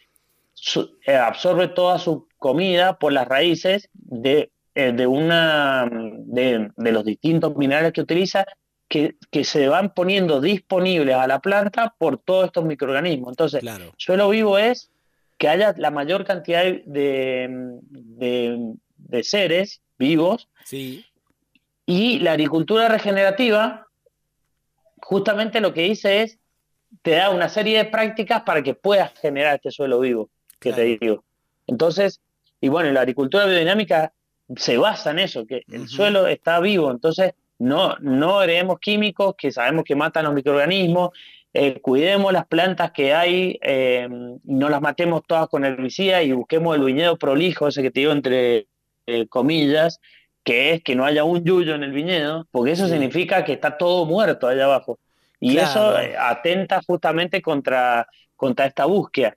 su- 0.54 0.98
eh, 1.06 1.16
absorbe 1.16 1.68
toda 1.68 1.98
su 2.00 2.28
comida 2.38 2.98
por 2.98 3.12
las 3.12 3.28
raíces 3.28 3.90
de, 3.94 4.52
eh, 4.76 4.92
de 4.94 5.08
una 5.08 5.90
de, 5.92 6.70
de 6.76 6.92
los 6.92 7.04
distintos 7.04 7.56
minerales 7.56 7.92
que 7.92 8.02
utiliza 8.02 8.46
que, 8.96 9.16
que 9.30 9.44
se 9.44 9.68
van 9.68 9.94
poniendo 9.94 10.40
disponibles 10.40 11.16
a 11.16 11.28
la 11.28 11.40
planta 11.40 11.94
por 11.98 12.18
todos 12.18 12.46
estos 12.46 12.64
microorganismos. 12.64 13.30
Entonces, 13.30 13.60
Claro. 13.60 13.94
suelo 13.98 14.30
vivo 14.30 14.58
es 14.58 14.90
que 15.38 15.50
haya 15.50 15.74
la 15.78 15.92
mayor 15.92 16.24
cantidad 16.24 16.64
de, 16.64 16.80
de, 17.90 18.74
de 18.98 19.24
seres 19.24 19.82
vivos 20.00 20.48
Sí. 20.64 21.06
y 21.86 22.20
la 22.20 22.32
agricultura 22.32 22.88
regenerativa 22.88 23.88
justamente 25.02 25.60
lo 25.60 25.74
que 25.74 25.82
dice 25.82 26.22
es 26.22 26.40
te 27.02 27.12
da 27.12 27.30
una 27.32 27.50
serie 27.50 27.78
de 27.80 27.86
prácticas 27.86 28.44
para 28.44 28.64
que 28.64 28.74
puedas 28.76 29.12
generar 29.20 29.56
este 29.56 29.72
suelo 29.72 30.00
vivo 30.00 30.30
que 30.60 30.70
Claro. 30.70 30.84
te 30.84 30.98
digo. 31.06 31.24
Entonces, 31.68 32.22
y 32.62 32.70
bueno, 32.70 32.92
la 32.92 33.02
agricultura 33.02 33.46
biodinámica 33.46 34.14
se 34.56 34.78
basa 34.78 35.12
en 35.12 35.20
eso, 35.20 35.46
que 35.46 35.64
el 35.68 35.90
suelo 35.90 36.28
está 36.28 36.62
vivo, 36.62 36.92
entonces 36.92 37.34
no, 37.60 37.96
no 38.00 38.40
agreguemos 38.40 38.80
químicos 38.80 39.36
que 39.38 39.52
sabemos 39.52 39.84
que 39.86 39.96
matan 39.96 40.26
los 40.26 40.34
microorganismos, 40.34 41.10
eh, 41.54 41.80
cuidemos 41.82 42.34
las 42.34 42.46
plantas 42.48 42.92
que 42.92 43.14
hay, 43.14 43.58
eh, 43.62 44.10
no 44.44 44.70
las 44.70 44.82
matemos 44.82 45.22
todas 45.26 45.48
con 45.48 45.64
herbicida 45.64 46.22
y 46.22 46.34
busquemos 46.34 46.76
el 46.76 46.84
viñedo 46.84 47.18
prolijo, 47.18 47.68
ese 47.68 47.82
que 47.82 47.92
te 47.92 48.02
digo 48.02 48.12
entre 48.12 48.68
eh, 49.08 49.28
comillas, 49.28 50.00
que 50.44 50.74
es 50.74 50.84
que 50.84 50.96
no 50.96 51.06
haya 51.06 51.24
un 51.24 51.44
yuyo 51.46 51.74
en 51.76 51.84
el 51.84 51.92
viñedo, 51.94 52.46
porque 52.52 52.72
eso 52.72 52.88
significa 52.88 53.46
que 53.46 53.54
está 53.54 53.78
todo 53.78 54.06
muerto 54.06 54.48
allá 54.48 54.66
abajo. 54.66 55.00
Y 55.40 55.54
Claro. 55.54 55.70
eso 55.70 56.00
eh, 56.00 56.16
atenta 56.20 56.82
justamente 56.86 57.42
contra, 57.42 58.08
contra 58.36 58.66
esta 58.66 58.86
búsqueda. 58.86 59.36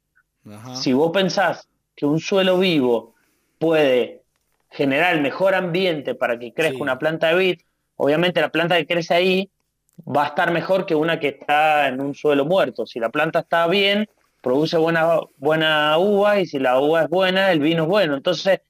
Ajá. 0.51 0.75
Si 0.75 0.93
vos 0.93 1.11
pensás 1.13 1.69
que 1.95 2.05
un 2.07 2.19
suelo 2.19 2.59
vivo 2.59 3.15
puede 3.59 4.23
generar 4.71 5.15
el 5.15 5.23
mejor 5.23 5.55
ambiente 5.55 6.15
para 6.15 6.39
que 6.39 6.53
crezca 6.53 6.77
Sí. 6.77 6.83
una 6.83 6.99
planta 6.99 7.29
de 7.29 7.35
vid, 7.37 7.61
obviamente 7.99 8.41
la 8.41 8.49
planta 8.49 8.77
que 8.79 8.87
crece 8.87 9.13
ahí 9.15 9.51
va 9.99 10.25
a 10.25 10.29
estar 10.29 10.51
mejor 10.53 10.87
que 10.87 10.95
una 10.95 11.21
que 11.21 11.29
está 11.29 11.89
en 11.89 12.01
un 12.01 12.15
suelo 12.15 12.47
muerto. 12.47 12.87
Si 12.87 12.99
la 12.99 13.11
planta 13.11 13.41
está 13.41 13.67
bien, 13.67 14.09
produce 14.41 14.79
buena, 14.79 15.21
buena 15.37 15.99
uva 15.99 16.41
y 16.41 16.47
si 16.47 16.59
la 16.59 16.81
uva 16.81 17.03
es 17.03 17.09
buena, 17.11 17.53
el 17.53 17.61
vino 17.61 17.83
es 17.83 17.89
bueno. 17.89 18.15
Entonces, 18.15 18.61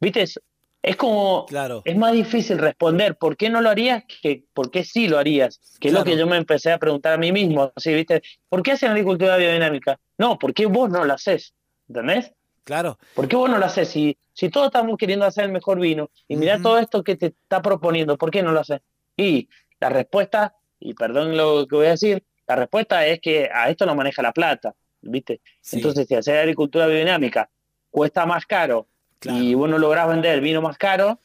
viste, 0.00 0.22
es, 0.22 0.40
es 0.80 0.96
como, 0.96 1.44
Claro. 1.46 1.82
es 1.84 1.96
más 1.96 2.12
difícil 2.12 2.58
responder 2.58 3.16
por 3.16 3.36
qué 3.36 3.50
no 3.50 3.60
lo 3.60 3.68
harías 3.68 4.04
que 4.22 4.44
por 4.54 4.70
qué 4.70 4.84
sí 4.84 5.08
lo 5.08 5.18
harías, 5.18 5.60
que 5.80 5.88
es 5.88 5.94
lo 5.94 6.04
que 6.04 6.16
yo 6.16 6.26
me 6.28 6.36
empecé 6.36 6.70
a 6.72 6.78
preguntar 6.78 7.14
a 7.14 7.18
mí 7.18 7.32
mismo, 7.32 7.72
así, 7.74 7.92
¿viste? 7.92 8.22
¿Por 8.48 8.62
qué 8.62 8.72
hacen 8.72 8.92
agricultura 8.92 9.36
biodinámica? 9.36 9.98
No, 10.16 10.38
¿por 10.38 10.54
qué 10.54 10.66
vos 10.66 10.88
no 10.88 11.04
lo 11.04 11.12
haces? 11.12 11.52
¿Entendés? 11.88 12.32
Claro. 12.68 12.98
¿Por 13.14 13.26
qué 13.28 13.34
vos 13.34 13.48
no 13.48 13.56
lo 13.56 13.64
haces? 13.64 13.88
Si, 13.88 14.14
si 14.34 14.50
todos 14.50 14.66
estamos 14.66 14.98
queriendo 14.98 15.24
hacer 15.24 15.44
el 15.46 15.52
mejor 15.52 15.80
vino 15.80 16.10
y 16.28 16.36
mirá 16.36 16.60
todo 16.60 16.78
esto 16.78 17.02
que 17.02 17.16
te 17.16 17.28
está 17.28 17.62
proponiendo, 17.62 18.18
¿por 18.18 18.30
qué 18.30 18.42
no 18.42 18.52
lo 18.52 18.60
haces? 18.60 18.82
Y 19.16 19.48
la 19.80 19.88
respuesta, 19.88 20.54
y 20.78 20.92
perdón 20.92 21.34
lo 21.34 21.66
que 21.66 21.76
voy 21.76 21.86
a 21.86 21.90
decir, 21.92 22.22
la 22.46 22.56
respuesta 22.56 23.06
es 23.06 23.20
que 23.22 23.48
a 23.50 23.70
esto 23.70 23.86
lo 23.86 23.94
maneja 23.94 24.20
la 24.20 24.32
plata, 24.32 24.74
¿viste? 25.00 25.40
Sí. 25.62 25.76
Entonces, 25.76 26.06
si 26.08 26.14
hacer 26.14 26.36
agricultura 26.40 26.86
biodinámica 26.86 27.48
cuesta 27.90 28.26
más 28.26 28.44
caro 28.44 28.86
Claro. 29.18 29.38
y 29.38 29.54
vos 29.54 29.70
no 29.70 29.78
lográs 29.78 30.06
vender 30.06 30.34
el 30.34 30.42
vino 30.42 30.60
más 30.60 30.76
caro, 30.76 31.20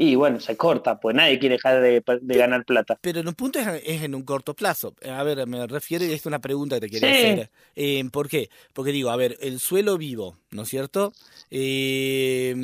y 0.00 0.14
bueno, 0.14 0.38
se 0.38 0.56
corta, 0.56 1.00
pues 1.00 1.16
nadie 1.16 1.40
quiere 1.40 1.56
dejar 1.56 1.82
de, 1.82 2.00
de 2.20 2.38
ganar 2.38 2.64
plata. 2.64 2.96
Pero 3.00 3.18
en 3.18 3.26
un 3.26 3.34
punto 3.34 3.58
es, 3.58 3.66
es 3.84 4.02
en 4.04 4.14
un 4.14 4.22
corto 4.22 4.54
plazo. 4.54 4.94
A 5.04 5.24
ver, 5.24 5.44
me 5.48 5.66
refiero, 5.66 6.04
y 6.04 6.12
esto 6.12 6.16
es 6.16 6.26
una 6.26 6.38
pregunta 6.38 6.76
que 6.76 6.82
te 6.82 6.90
quería 6.90 7.10
Sí. 7.10 7.16
hacer. 7.18 7.50
Eh, 7.74 8.04
¿Por 8.12 8.28
qué? 8.28 8.48
Porque 8.74 8.92
digo, 8.92 9.10
a 9.10 9.16
ver, 9.16 9.36
el 9.40 9.58
suelo 9.58 9.98
vivo, 9.98 10.36
¿no 10.52 10.62
es 10.62 10.68
cierto? 10.68 11.12
Eh, 11.50 12.54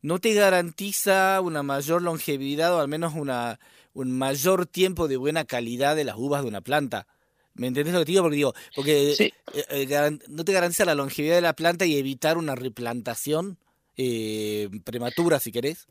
no 0.00 0.20
te 0.20 0.32
garantiza 0.34 1.40
una 1.40 1.64
mayor 1.64 2.02
longevidad 2.02 2.72
o 2.74 2.80
al 2.80 2.86
menos 2.86 3.14
una, 3.16 3.58
un 3.92 4.16
mayor 4.16 4.66
tiempo 4.66 5.08
de 5.08 5.16
buena 5.16 5.44
calidad 5.44 5.96
de 5.96 6.04
las 6.04 6.16
uvas 6.16 6.42
de 6.42 6.48
una 6.48 6.60
planta. 6.60 7.08
¿Me 7.54 7.66
entendés 7.66 7.94
lo 7.94 8.00
que 8.00 8.06
te 8.06 8.12
digo? 8.12 8.22
Porque 8.22 8.36
digo, 8.36 8.54
porque 8.76 9.14
Sí. 9.16 9.32
eh, 9.54 9.64
eh, 9.70 10.18
no 10.28 10.44
te 10.44 10.52
garantiza 10.52 10.84
la 10.84 10.94
longevidad 10.94 11.34
de 11.34 11.40
la 11.40 11.56
planta 11.56 11.84
y 11.84 11.96
evitar 11.96 12.38
una 12.38 12.54
replantación 12.54 13.58
eh, 13.96 14.68
prematura, 14.84 15.40
si 15.40 15.50
querés. 15.50 15.88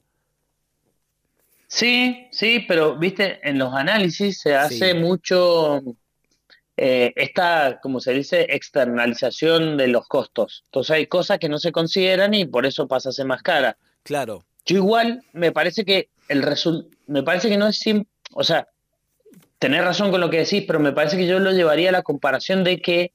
Sí, 1.76 2.28
sí, 2.32 2.64
pero 2.66 2.98
viste, 2.98 3.38
en 3.44 3.60
los 3.60 3.74
análisis 3.74 4.40
se 4.40 4.56
hace 4.56 4.92
Sí. 4.94 4.98
mucho 4.98 5.82
eh, 6.78 7.12
esta, 7.18 7.80
como 7.82 8.00
se 8.00 8.14
dice, 8.14 8.48
externalización 8.50 9.76
de 9.76 9.88
los 9.90 10.08
costos. 10.08 10.64
Entonces 10.68 10.92
hay 10.92 11.08
cosas 11.08 11.38
que 11.38 11.50
no 11.50 11.58
se 11.58 11.74
consideran 11.74 12.34
y 12.34 12.46
por 12.46 12.66
eso 12.66 12.88
pasa 12.88 13.10
a 13.10 13.12
ser 13.12 13.26
más 13.26 13.42
cara. 13.42 13.76
Claro, 14.04 14.46
Yo 14.66 14.78
igual 14.78 15.22
me 15.34 15.52
parece 15.52 15.84
que 15.84 16.08
el 16.30 16.44
resul- 16.44 16.88
me 17.08 17.24
parece 17.24 17.50
que 17.50 17.58
no 17.58 17.68
es 17.68 17.78
sim- 17.78 18.06
o 18.32 18.44
sea, 18.46 18.68
tenés 19.60 19.84
razón 19.84 20.12
con 20.12 20.22
lo 20.22 20.30
que 20.30 20.38
decís, 20.40 20.64
pero 20.66 20.80
me 20.80 20.94
parece 20.94 21.18
que 21.18 21.28
yo 21.28 21.40
lo 21.40 21.52
llevaría 21.52 21.90
a 21.90 21.92
la 21.92 22.04
comparación 22.04 22.64
de 22.64 22.82
que 22.82 23.12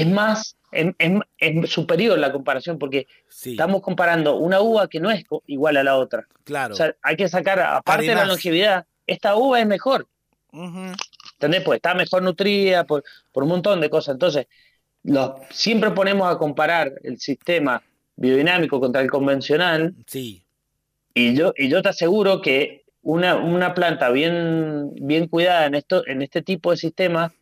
es 0.00 0.06
más, 0.08 0.56
es, 0.72 0.94
es- 0.98 1.20
es 1.38 1.70
superior 1.70 2.18
la 2.18 2.32
comparación 2.32 2.78
porque 2.78 3.06
sí, 3.28 3.50
estamos 3.52 3.80
comparando 3.82 4.36
una 4.36 4.60
uva 4.60 4.88
que 4.88 5.00
no 5.00 5.10
es 5.10 5.24
igual 5.46 5.76
a 5.76 5.84
la 5.84 5.96
otra. 5.96 6.26
claro. 6.44 6.74
O 6.74 6.76
sea, 6.76 6.94
hay 7.02 7.16
que 7.16 7.28
sacar, 7.28 7.60
aparte 7.60 8.06
de 8.06 8.14
la 8.14 8.24
longevidad, 8.24 8.86
esta 9.06 9.36
uva 9.36 9.60
es 9.60 9.66
mejor, 9.66 10.06
Ujú. 10.52 10.92
¿entendés? 11.34 11.62
Pues 11.62 11.76
está 11.76 11.94
mejor 11.94 12.22
nutrida 12.22 12.84
por, 12.84 13.04
por 13.32 13.42
un 13.42 13.48
montón 13.50 13.80
de 13.80 13.90
cosas. 13.90 14.14
Entonces, 14.14 14.46
los, 15.04 15.32
siempre 15.50 15.90
ponemos 15.92 16.30
a 16.32 16.38
comparar 16.38 16.92
el 17.02 17.18
sistema 17.18 17.82
biodinámico 18.16 18.80
contra 18.80 19.00
el 19.00 19.10
convencional 19.10 19.94
Sí, 20.06 20.44
y 21.14 21.34
yo, 21.34 21.52
y 21.56 21.68
yo 21.68 21.82
te 21.82 21.88
aseguro 21.90 22.40
que 22.40 22.84
una, 23.02 23.36
una 23.36 23.74
planta 23.74 24.10
bien, 24.10 24.92
bien 24.94 25.26
cuidada 25.28 25.66
en, 25.66 25.74
esto, 25.74 26.06
en 26.06 26.22
este 26.22 26.42
tipo 26.42 26.70
de 26.70 26.76
sistema 26.76 27.32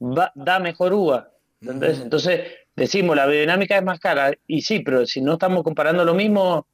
va, 0.00 0.32
da 0.34 0.58
mejor 0.58 0.92
uva. 0.94 1.30
¿Entendés? 1.60 1.98
Entonces, 2.00 2.42
decimos, 2.76 3.16
la 3.16 3.26
biodinámica 3.26 3.76
es 3.76 3.84
más 3.84 3.98
cara, 4.00 4.32
y 4.46 4.62
sí, 4.62 4.80
pero 4.80 5.06
si 5.06 5.20
no 5.20 5.34
estamos 5.34 5.62
comparando 5.62 6.04
lo 6.04 6.14
mismo, 6.14 6.66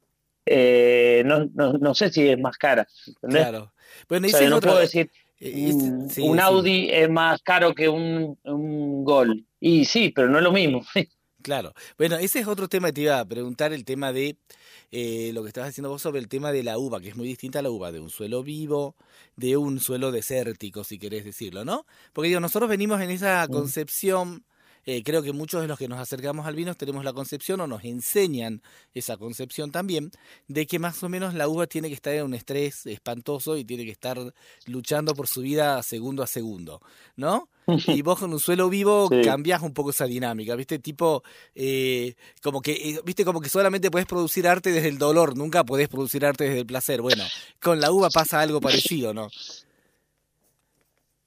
eh, 0.45 1.23
no, 1.25 1.49
no, 1.53 1.73
no 1.73 1.93
sé 1.95 2.09
si 2.09 2.27
es 2.29 2.39
más 2.39 2.57
cara. 2.57 2.87
¿entendés? 3.07 3.43
claro. 3.43 3.73
Bueno, 4.07 4.27
O 4.27 4.29
sea, 4.29 4.49
no 4.49 4.57
otra- 4.57 4.71
puedo 4.71 4.81
decir 4.81 5.11
eh, 5.39 5.65
ese- 5.69 5.73
un, 5.91 6.09
sí, 6.09 6.21
un 6.21 6.37
sí, 6.37 6.41
Audi 6.43 6.89
es 6.91 7.09
más 7.09 7.41
caro 7.41 7.73
que 7.75 7.89
un, 7.89 8.37
un 8.43 9.03
Gol. 9.03 9.45
Y 9.59 9.85
sí, 9.85 10.09
pero 10.15 10.29
no 10.29 10.37
es 10.37 10.43
lo 10.43 10.51
mismo. 10.51 10.85
Claro. 11.43 11.71
Bueno, 11.97 12.17
ese 12.17 12.39
es 12.39 12.47
otro 12.47 12.67
tema 12.67 12.87
que 12.89 12.93
te 12.93 13.01
iba 13.01 13.19
a 13.19 13.23
preguntar, 13.25 13.71
el 13.71 13.85
tema 13.85 14.11
de 14.11 14.35
eh, 14.91 15.31
lo 15.33 15.43
que 15.43 15.47
estabas 15.49 15.69
diciendo 15.69 15.87
vos 15.89 16.01
sobre 16.01 16.19
el 16.19 16.27
tema 16.27 16.51
de 16.51 16.61
la 16.61 16.77
uva, 16.77 16.99
que 16.99 17.07
es 17.09 17.15
muy 17.15 17.25
distinta 17.27 17.59
a 17.59 17.61
la 17.61 17.69
uva 17.69 17.93
de 17.93 18.01
un 18.01 18.09
suelo 18.09 18.43
vivo, 18.43 18.95
de 19.37 19.55
un 19.55 19.79
suelo 19.79 20.11
desértico, 20.11 20.83
si 20.83 20.99
querés 20.99 21.23
decirlo, 21.23 21.63
¿no? 21.63 21.85
Porque 22.11 22.27
digo, 22.27 22.41
nosotros 22.41 22.69
venimos 22.69 22.99
en 23.01 23.11
esa 23.11 23.45
Mm. 23.47 23.51
concepción, 23.53 24.43
eh, 24.87 25.03
creo 25.03 25.21
que 25.21 25.33
muchos 25.33 25.61
de 25.61 25.67
los 25.67 25.77
que 25.77 25.87
nos 25.89 25.99
acercamos 25.99 26.47
al 26.47 26.55
vino 26.55 26.73
tenemos 26.73 27.03
la 27.03 27.11
concepción 27.11 27.59
o 27.59 27.67
nos 27.67 27.83
enseñan 27.83 28.61
esa 28.93 29.17
concepción 29.17 29.69
también, 29.71 30.11
de 30.47 30.65
que 30.65 30.79
más 30.79 31.03
o 31.03 31.09
menos 31.09 31.33
la 31.33 31.47
uva 31.49 31.67
tiene 31.67 31.89
que 31.89 31.93
estar 31.93 32.13
en 32.13 32.23
un 32.23 32.33
estrés 32.33 32.85
espantoso 32.85 33.57
y 33.57 33.65
tiene 33.65 33.83
que 33.83 33.91
estar 33.91 34.17
luchando 34.65 35.13
por 35.13 35.27
su 35.27 35.41
vida 35.41 35.83
segundo 35.83 36.23
a 36.23 36.27
segundo, 36.27 36.81
¿no? 37.17 37.49
Y 37.99 38.01
vos 38.01 38.17
con 38.17 38.31
un 38.31 38.39
suelo 38.39 38.69
vivo 38.69 39.09
Sí. 39.11 39.21
cambiás 39.25 39.61
un 39.61 39.73
poco 39.73 39.89
esa 39.89 40.05
dinámica, 40.05 40.55
¿viste? 40.55 40.79
Tipo, 40.79 41.21
eh, 41.53 42.15
como 42.41 42.61
que, 42.61 42.71
eh, 42.71 43.01
¿viste? 43.03 43.25
Como 43.25 43.41
que 43.41 43.49
solamente 43.49 43.91
podés 43.91 44.07
producir 44.07 44.47
arte 44.47 44.71
desde 44.71 44.87
el 44.87 44.97
dolor, 44.97 45.35
nunca 45.35 45.65
podés 45.65 45.89
producir 45.89 46.25
arte 46.25 46.45
desde 46.45 46.59
el 46.59 46.65
placer. 46.65 47.01
Bueno, 47.01 47.25
con 47.61 47.81
la 47.81 47.91
uva 47.91 48.09
pasa 48.09 48.39
algo 48.39 48.61
parecido, 48.61 49.13
¿no? 49.13 49.27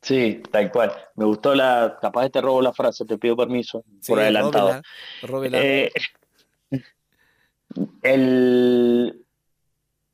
Sí, 0.03 0.43
tal 0.51 0.71
cual. 0.71 0.93
Me 1.17 1.25
gustó 1.25 1.55
la. 1.55 1.99
Capaz 2.01 2.31
te 2.31 2.41
robo 2.41 2.63
la 2.63 2.73
frase, 2.73 3.05
te 3.05 3.19
pido 3.19 3.37
permiso 3.37 3.85
Sí, 4.01 4.13
por 4.13 4.21
adelantado. 4.21 4.69
róbela, 4.69 4.83
róbela. 5.23 5.59
Eh, 5.63 5.93
el, 8.03 9.25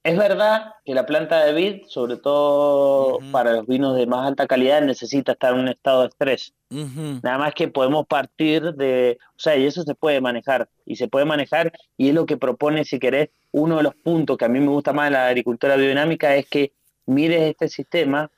es 0.02 0.16
verdad 0.16 0.74
que 0.84 0.94
la 0.94 1.04
planta 1.04 1.44
de 1.44 1.52
vid, 1.52 1.82
sobre 1.88 2.16
todo 2.16 3.18
para 3.32 3.52
los 3.54 3.66
vinos 3.66 3.96
de 3.96 4.06
más 4.06 4.26
alta 4.26 4.46
calidad, 4.46 4.80
necesita 4.82 5.32
estar 5.32 5.52
en 5.52 5.60
un 5.60 5.68
estado 5.68 6.02
de 6.02 6.08
estrés. 6.08 6.54
Nada 6.70 7.38
más 7.38 7.54
que 7.54 7.66
podemos 7.68 8.06
partir 8.06 8.74
de, 8.74 9.18
o 9.30 9.38
sea, 9.38 9.56
y 9.56 9.66
eso 9.66 9.82
se 9.82 9.94
puede 9.96 10.20
manejar, 10.20 10.68
y 10.84 10.94
se 10.96 11.08
puede 11.08 11.24
manejar, 11.24 11.72
y 11.96 12.08
es 12.08 12.14
lo 12.14 12.24
que 12.26 12.36
propone, 12.36 12.84
si 12.84 12.98
querés, 13.00 13.30
uno 13.50 13.78
de 13.78 13.82
los 13.84 13.94
puntos 13.96 14.36
que 14.36 14.44
a 14.44 14.48
mí 14.48 14.60
me 14.60 14.68
gusta 14.68 14.92
más 14.92 15.06
de 15.06 15.12
la 15.12 15.26
agricultura 15.26 15.74
biodinámica 15.76 16.36
es 16.36 16.46
que 16.48 16.72
mires 17.06 17.42
este 17.42 17.68
sistema 17.68 18.30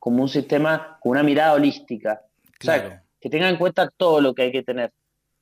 como 0.00 0.22
un 0.22 0.28
sistema 0.28 0.98
con 1.00 1.10
una 1.12 1.22
mirada 1.22 1.52
holística. 1.52 2.22
O 2.60 2.64
sea, 2.64 2.80
Claro. 2.82 3.00
que 3.20 3.30
tenga 3.30 3.48
en 3.48 3.56
cuenta 3.56 3.88
todo 3.96 4.20
lo 4.20 4.34
que 4.34 4.42
hay 4.42 4.50
que 4.52 4.64
tener. 4.64 4.92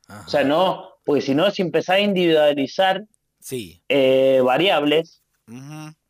Ajá. 0.08 0.24
O 0.26 0.28
sea, 0.28 0.44
no, 0.44 0.90
porque 1.04 1.22
si 1.22 1.34
no, 1.34 1.50
si 1.50 1.62
empezás 1.62 1.96
a 1.96 2.00
individualizar 2.00 3.04
Sí. 3.40 3.80
eh, 3.88 4.42
variables 4.44 5.22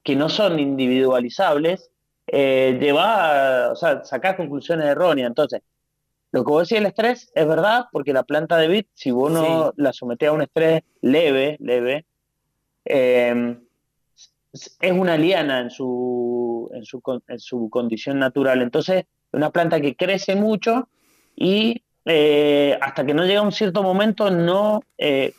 que 0.03 0.17
no 0.17 0.29
son 0.29 0.59
individualizables, 0.59 1.91
eh, 2.27 2.77
lleva, 2.81 3.71
o 3.71 3.77
sea, 3.77 4.05
sacás 4.05 4.35
conclusiones 4.35 4.87
erróneas. 4.87 5.29
Entonces, 5.29 5.61
lo 6.33 6.45
que 6.45 6.51
vos 6.51 6.69
decís, 6.69 6.79
el 6.81 6.87
estrés, 6.87 7.31
es 7.35 7.47
verdad, 7.47 7.85
porque 7.93 8.13
la 8.13 8.23
planta 8.25 8.57
de 8.57 8.69
vid, 8.69 8.87
si 8.95 9.11
vos 9.11 9.31
no 9.31 9.73
la 9.77 9.93
sometés 9.93 10.29
a 10.29 10.33
un 10.33 10.43
estrés 10.43 10.83
leve, 11.01 11.57
leve, 11.61 12.05
eh, 12.85 13.57
es 14.53 14.93
una 14.93 15.17
liana 15.17 15.61
en 15.61 15.71
su, 15.71 16.71
en 16.73 16.85
su, 16.85 17.03
en 17.29 17.39
su 17.39 17.69
condición 17.71 18.19
natural. 18.19 18.63
Entonces, 18.63 19.01
es 19.01 19.07
una 19.33 19.51
planta 19.51 19.81
que 19.81 19.95
crece 19.97 20.35
mucho 20.37 20.89
y 21.37 21.83
eh, 22.05 22.79
hasta 22.81 23.05
que 23.05 23.15
no 23.15 23.25
llega 23.25 23.43
un 23.43 23.53
cierto 23.53 23.83
momento, 23.83 24.31
no, 24.31 24.81
eh, 24.97 25.35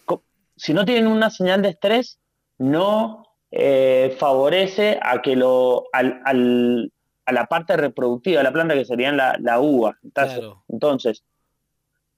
si 0.55 0.73
no 0.73 0.85
tienen 0.85 1.07
una 1.07 1.29
señal 1.29 1.61
de 1.61 1.69
estrés, 1.69 2.19
no 2.57 3.25
eh, 3.51 4.15
favorece 4.19 4.99
a 5.01 5.21
que 5.21 5.35
lo, 5.35 5.85
al, 5.91 6.21
al- 6.25 6.91
a 7.25 7.31
la 7.31 7.45
parte 7.45 7.77
reproductiva 7.77 8.39
de 8.39 8.43
la 8.43 8.51
planta, 8.51 8.73
que 8.73 8.85
serían 8.85 9.15
la, 9.17 9.35
la 9.39 9.59
uva. 9.59 9.97
Entonces, 10.03 10.39
Claro. 10.39 10.63
entonces, 10.67 11.23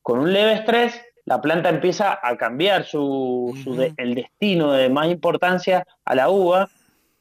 con 0.02 0.20
un 0.20 0.32
leve 0.34 0.54
estrés, 0.54 1.02
la 1.26 1.40
planta 1.42 1.70
empieza 1.70 2.20
a 2.22 2.38
cambiar 2.38 2.86
su, 2.86 3.58
su 3.64 3.76
de- 3.76 3.94
el 3.98 4.16
destino 4.16 4.72
de 4.72 4.90
más 4.90 5.08
importancia 5.08 5.86
a 6.06 6.16
la 6.16 6.30
uva 6.30 6.70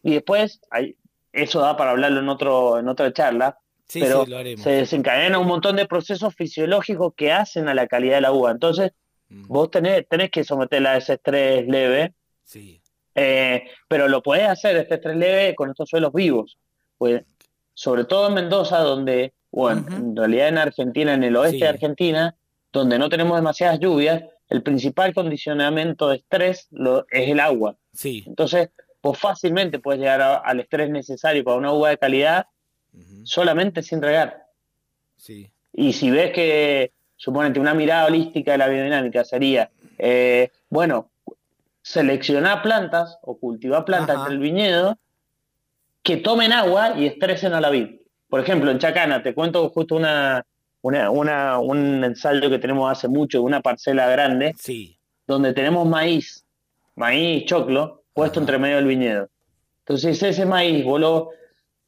y 0.03 0.15
después, 0.15 0.61
hay- 0.71 0.97
eso 1.33 1.61
da 1.61 1.77
para 1.77 1.91
hablarlo 1.93 2.21
en, 2.21 2.29
otro, 2.29 2.79
en 2.79 2.89
otra 2.89 3.13
charla, 3.13 3.59
Sí, 3.87 4.01
pero 4.01 4.25
sí, 4.25 4.31
lo 4.31 4.39
haremos. 4.39 4.63
se 4.63 4.71
desencadenan 4.71 5.41
un 5.41 5.47
montón 5.49 5.77
de 5.77 5.87
procesos 5.87 6.35
fisiológicos 6.35 7.13
que 7.17 7.33
hacen 7.33 7.69
a 7.69 7.75
la 7.75 7.87
calidad 7.87 8.17
de 8.17 8.21
la 8.23 8.33
uva. 8.33 8.51
Entonces, 8.51 8.93
Mm, 9.33 9.47
vos 9.47 9.71
tenés, 9.71 10.09
tenés 10.09 10.29
que 10.31 10.43
someterla 10.43 10.91
a 10.93 10.97
ese 10.97 11.13
estrés 11.13 11.65
leve, 11.69 12.15
Sí. 12.43 12.81
eh, 13.15 13.63
pero 13.87 14.09
lo 14.09 14.23
podés 14.25 14.49
hacer 14.49 14.77
este 14.77 14.95
estrés 14.97 15.17
leve 15.17 15.55
con 15.55 15.71
estos 15.71 15.89
suelos 15.89 16.13
vivos. 16.13 16.59
Pues, 16.99 17.23
sobre 17.73 18.05
todo 18.07 18.27
en 18.27 18.35
Mendoza, 18.35 18.79
donde, 18.81 19.33
bueno, 19.53 19.87
en 19.89 20.17
realidad 20.17 20.49
en 20.49 20.59
Argentina, 20.59 21.15
en 21.15 21.23
el 21.23 21.37
oeste 21.37 21.59
Sí. 21.59 21.63
de 21.63 21.69
Argentina, 21.69 22.35
donde 22.73 22.99
no 22.99 23.09
tenemos 23.09 23.37
demasiadas 23.37 23.79
lluvias, 23.79 24.25
el 24.49 24.63
principal 24.65 25.15
condicionamiento 25.15 26.09
de 26.09 26.17
estrés 26.17 26.67
lo, 26.73 27.07
es 27.11 27.29
el 27.31 27.39
agua. 27.39 27.77
Sí. 27.93 28.25
Entonces, 28.27 28.71
vos 29.03 29.19
fácilmente 29.19 29.79
puedes 29.79 30.01
llegar 30.01 30.21
a- 30.21 30.37
al 30.37 30.61
estrés 30.61 30.91
necesario 30.91 31.43
para 31.45 31.57
una 31.57 31.73
uva 31.73 31.91
de 31.91 31.99
calidad 31.99 32.47
solamente 33.25 33.83
sin 33.83 34.03
regar. 34.03 34.47
Sí. 35.17 35.51
Y 35.73 35.93
si 35.93 36.11
ves 36.11 36.33
que, 36.33 36.93
suponete, 37.17 37.61
una 37.61 37.75
mirada 37.75 38.07
holística 38.07 38.53
de 38.53 38.59
la 38.59 38.67
biodinámica 38.69 39.25
sería, 39.25 39.71
eh, 39.99 40.51
bueno, 40.69 41.11
seleccionar 41.83 42.63
plantas 42.63 43.19
o 43.23 43.39
cultivar 43.39 43.85
plantas 43.85 44.17
Ajá. 44.17 44.25
entre 44.25 44.35
el 44.35 44.41
viñedo 44.41 44.99
que 46.03 46.17
tomen 46.17 46.53
agua 46.53 46.95
y 46.99 47.07
estresen 47.07 47.53
a 47.53 47.61
la 47.61 47.71
vid. 47.71 48.01
Por 48.29 48.41
ejemplo, 48.41 48.71
en 48.71 48.79
Chacana, 48.79 49.23
te 49.23 49.35
cuento 49.35 49.69
justo 49.71 49.97
una, 49.97 50.45
una, 50.83 51.11
una- 51.11 51.59
un 51.59 52.05
ensayo 52.05 52.49
que 52.51 52.59
tenemos 52.59 52.91
hace 52.91 53.09
mucho 53.09 53.39
de 53.39 53.45
una 53.45 53.61
parcela 53.61 54.09
grande 54.09 54.55
Sí. 54.59 54.99
donde 55.27 55.53
tenemos 55.53 55.87
maíz, 55.87 56.45
maíz 56.97 57.45
choclo, 57.45 58.00
puesto 58.21 58.39
entre 58.39 58.59
medio 58.59 58.77
del 58.77 58.87
viñedo. 58.87 59.31
Entonces 59.79 60.23
ese 60.23 60.45
maíz 60.45 60.85
vos 60.85 61.01
lo 61.01 61.31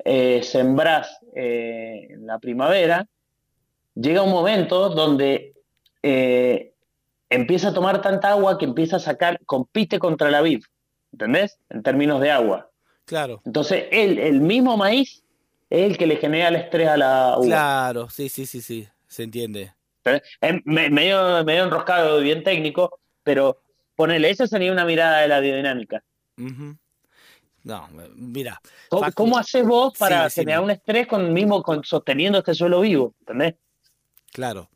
eh, 0.02 0.40
sembrás 0.42 1.18
eh, 1.36 2.06
en 2.08 2.26
la 2.26 2.38
primavera, 2.38 3.06
llega 3.94 4.22
un 4.22 4.30
momento 4.30 4.88
donde 4.88 5.52
eh, 6.02 6.72
empieza 7.28 7.68
a 7.68 7.74
tomar 7.74 8.00
tanta 8.00 8.30
agua 8.30 8.56
que 8.56 8.64
empieza 8.64 8.96
a 8.96 8.98
sacar, 9.00 9.38
compite 9.44 9.98
contra 9.98 10.30
la 10.30 10.40
vid, 10.40 10.62
¿entendés? 11.12 11.58
En 11.68 11.82
términos 11.82 12.18
de 12.22 12.30
agua. 12.30 12.70
Claro. 13.04 13.42
Entonces 13.44 13.84
el, 13.90 14.18
el 14.18 14.40
mismo 14.40 14.78
maíz 14.78 15.22
es 15.68 15.90
el 15.90 15.98
que 15.98 16.06
le 16.06 16.16
genera 16.16 16.48
el 16.48 16.56
estrés 16.56 16.88
a 16.88 16.96
la 16.96 17.34
uva. 17.36 17.46
Claro. 17.46 18.08
Sí, 18.08 18.30
sí, 18.30 18.46
sí, 18.46 18.62
sí. 18.62 18.88
Se 19.06 19.22
entiende. 19.24 19.74
Es 20.04 20.22
me- 20.64 20.88
medio, 20.88 21.44
medio 21.44 21.64
enroscado 21.64 22.22
y 22.22 22.24
bien 22.24 22.42
técnico, 22.42 23.00
pero 23.22 23.60
ponele, 23.96 24.30
esa 24.30 24.46
sería 24.46 24.72
una 24.72 24.86
mirada 24.86 25.20
de 25.20 25.28
la 25.28 25.40
biodinámica. 25.40 26.02
No, 26.36 27.88
mira. 28.14 28.60
¿Cómo, 28.88 29.02
Facu- 29.04 29.14
cómo 29.14 29.38
haces 29.38 29.64
vos 29.64 29.96
para 29.98 30.28
Sí, 30.28 30.40
generar 30.40 30.62
un 30.62 30.70
estrés 30.70 31.06
con 31.06 31.32
mismo 31.32 31.62
con, 31.62 31.84
sosteniendo 31.84 32.38
este 32.38 32.54
suelo 32.54 32.80
vivo? 32.80 33.14
¿Entendés? 33.20 33.54
Claro. 34.32 34.68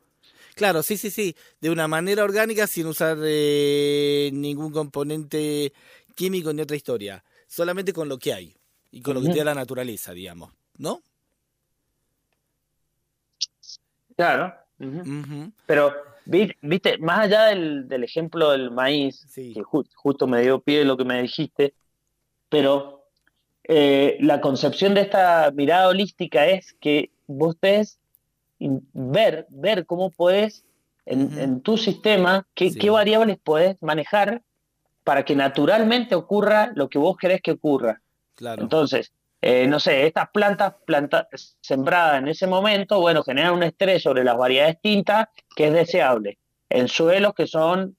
Claro, 0.55 0.83
sí, 0.83 0.97
sí, 0.97 1.11
sí. 1.11 1.37
De 1.61 1.69
una 1.71 1.88
manera 1.88 2.25
orgánica 2.25 2.66
sin 2.66 2.87
usar 2.87 3.19
eh, 3.23 4.31
ningún 4.33 4.73
componente 4.73 5.73
químico 6.14 6.53
ni 6.53 6.62
otra 6.62 6.77
historia. 6.77 7.25
Solamente 7.47 7.92
con 7.92 8.09
lo 8.09 8.19
que 8.19 8.33
hay. 8.33 8.57
Y 8.90 9.03
con 9.03 9.14
lo 9.14 9.21
que 9.21 9.29
te 9.29 9.38
da 9.38 9.45
la 9.47 9.55
naturaleza, 9.55 10.12
digamos. 10.12 10.53
¿No? 10.79 11.03
Claro. 14.16 14.55
Pero, 15.66 15.92
viste, 16.27 16.99
más 16.99 17.21
allá 17.21 17.45
del, 17.47 17.89
del 17.89 18.05
ejemplo 18.05 18.51
del 18.51 18.71
maíz, 18.71 19.25
Sí. 19.29 19.53
que 19.55 19.62
ju- 19.62 19.87
justo 19.95 20.27
me 20.27 20.43
dio 20.43 20.61
pie 20.61 20.85
lo 20.85 20.97
que 20.97 21.05
me 21.05 21.23
dijiste, 21.23 21.75
pero 22.49 23.05
eh, 23.69 24.17
la 24.21 24.41
concepción 24.41 24.95
de 24.95 25.03
esta 25.03 25.51
mirada 25.55 25.89
holística 25.89 26.47
es 26.47 26.75
que 26.75 27.11
vos 27.27 27.57
ves 27.61 27.99
ver, 28.59 29.47
ver 29.51 29.87
cómo 29.87 30.11
podés 30.11 30.65
en, 31.05 31.61
tu 31.61 31.77
sistema, 31.77 32.47
qué, 32.55 32.71
Sí. 32.71 32.79
qué 32.79 32.91
variables 32.91 33.39
podés 33.39 33.81
manejar 33.83 34.43
para 35.05 35.25
que 35.25 35.37
naturalmente 35.37 36.15
ocurra 36.17 36.73
lo 36.75 36.89
que 36.89 36.99
vos 36.99 37.17
querés 37.17 37.41
que 37.43 37.53
ocurra. 37.53 38.03
Claro. 38.35 38.62
Entonces, 38.62 39.12
eh, 39.40 39.66
no 39.66 39.79
sé, 39.79 40.07
estas 40.07 40.31
plantas 40.31 40.75
planta- 40.87 41.29
sembradas 41.61 42.18
en 42.18 42.29
ese 42.29 42.46
momento, 42.46 43.01
bueno, 43.01 43.22
generan 43.22 43.55
un 43.55 43.62
estrés 43.62 44.03
sobre 44.03 44.25
las 44.25 44.37
variedades 44.37 44.79
tintas 44.81 45.29
que 45.55 45.68
es 45.68 45.72
deseable. 45.72 46.38
En 46.68 46.88
suelos 46.88 47.35
que 47.35 47.46
son, 47.46 47.96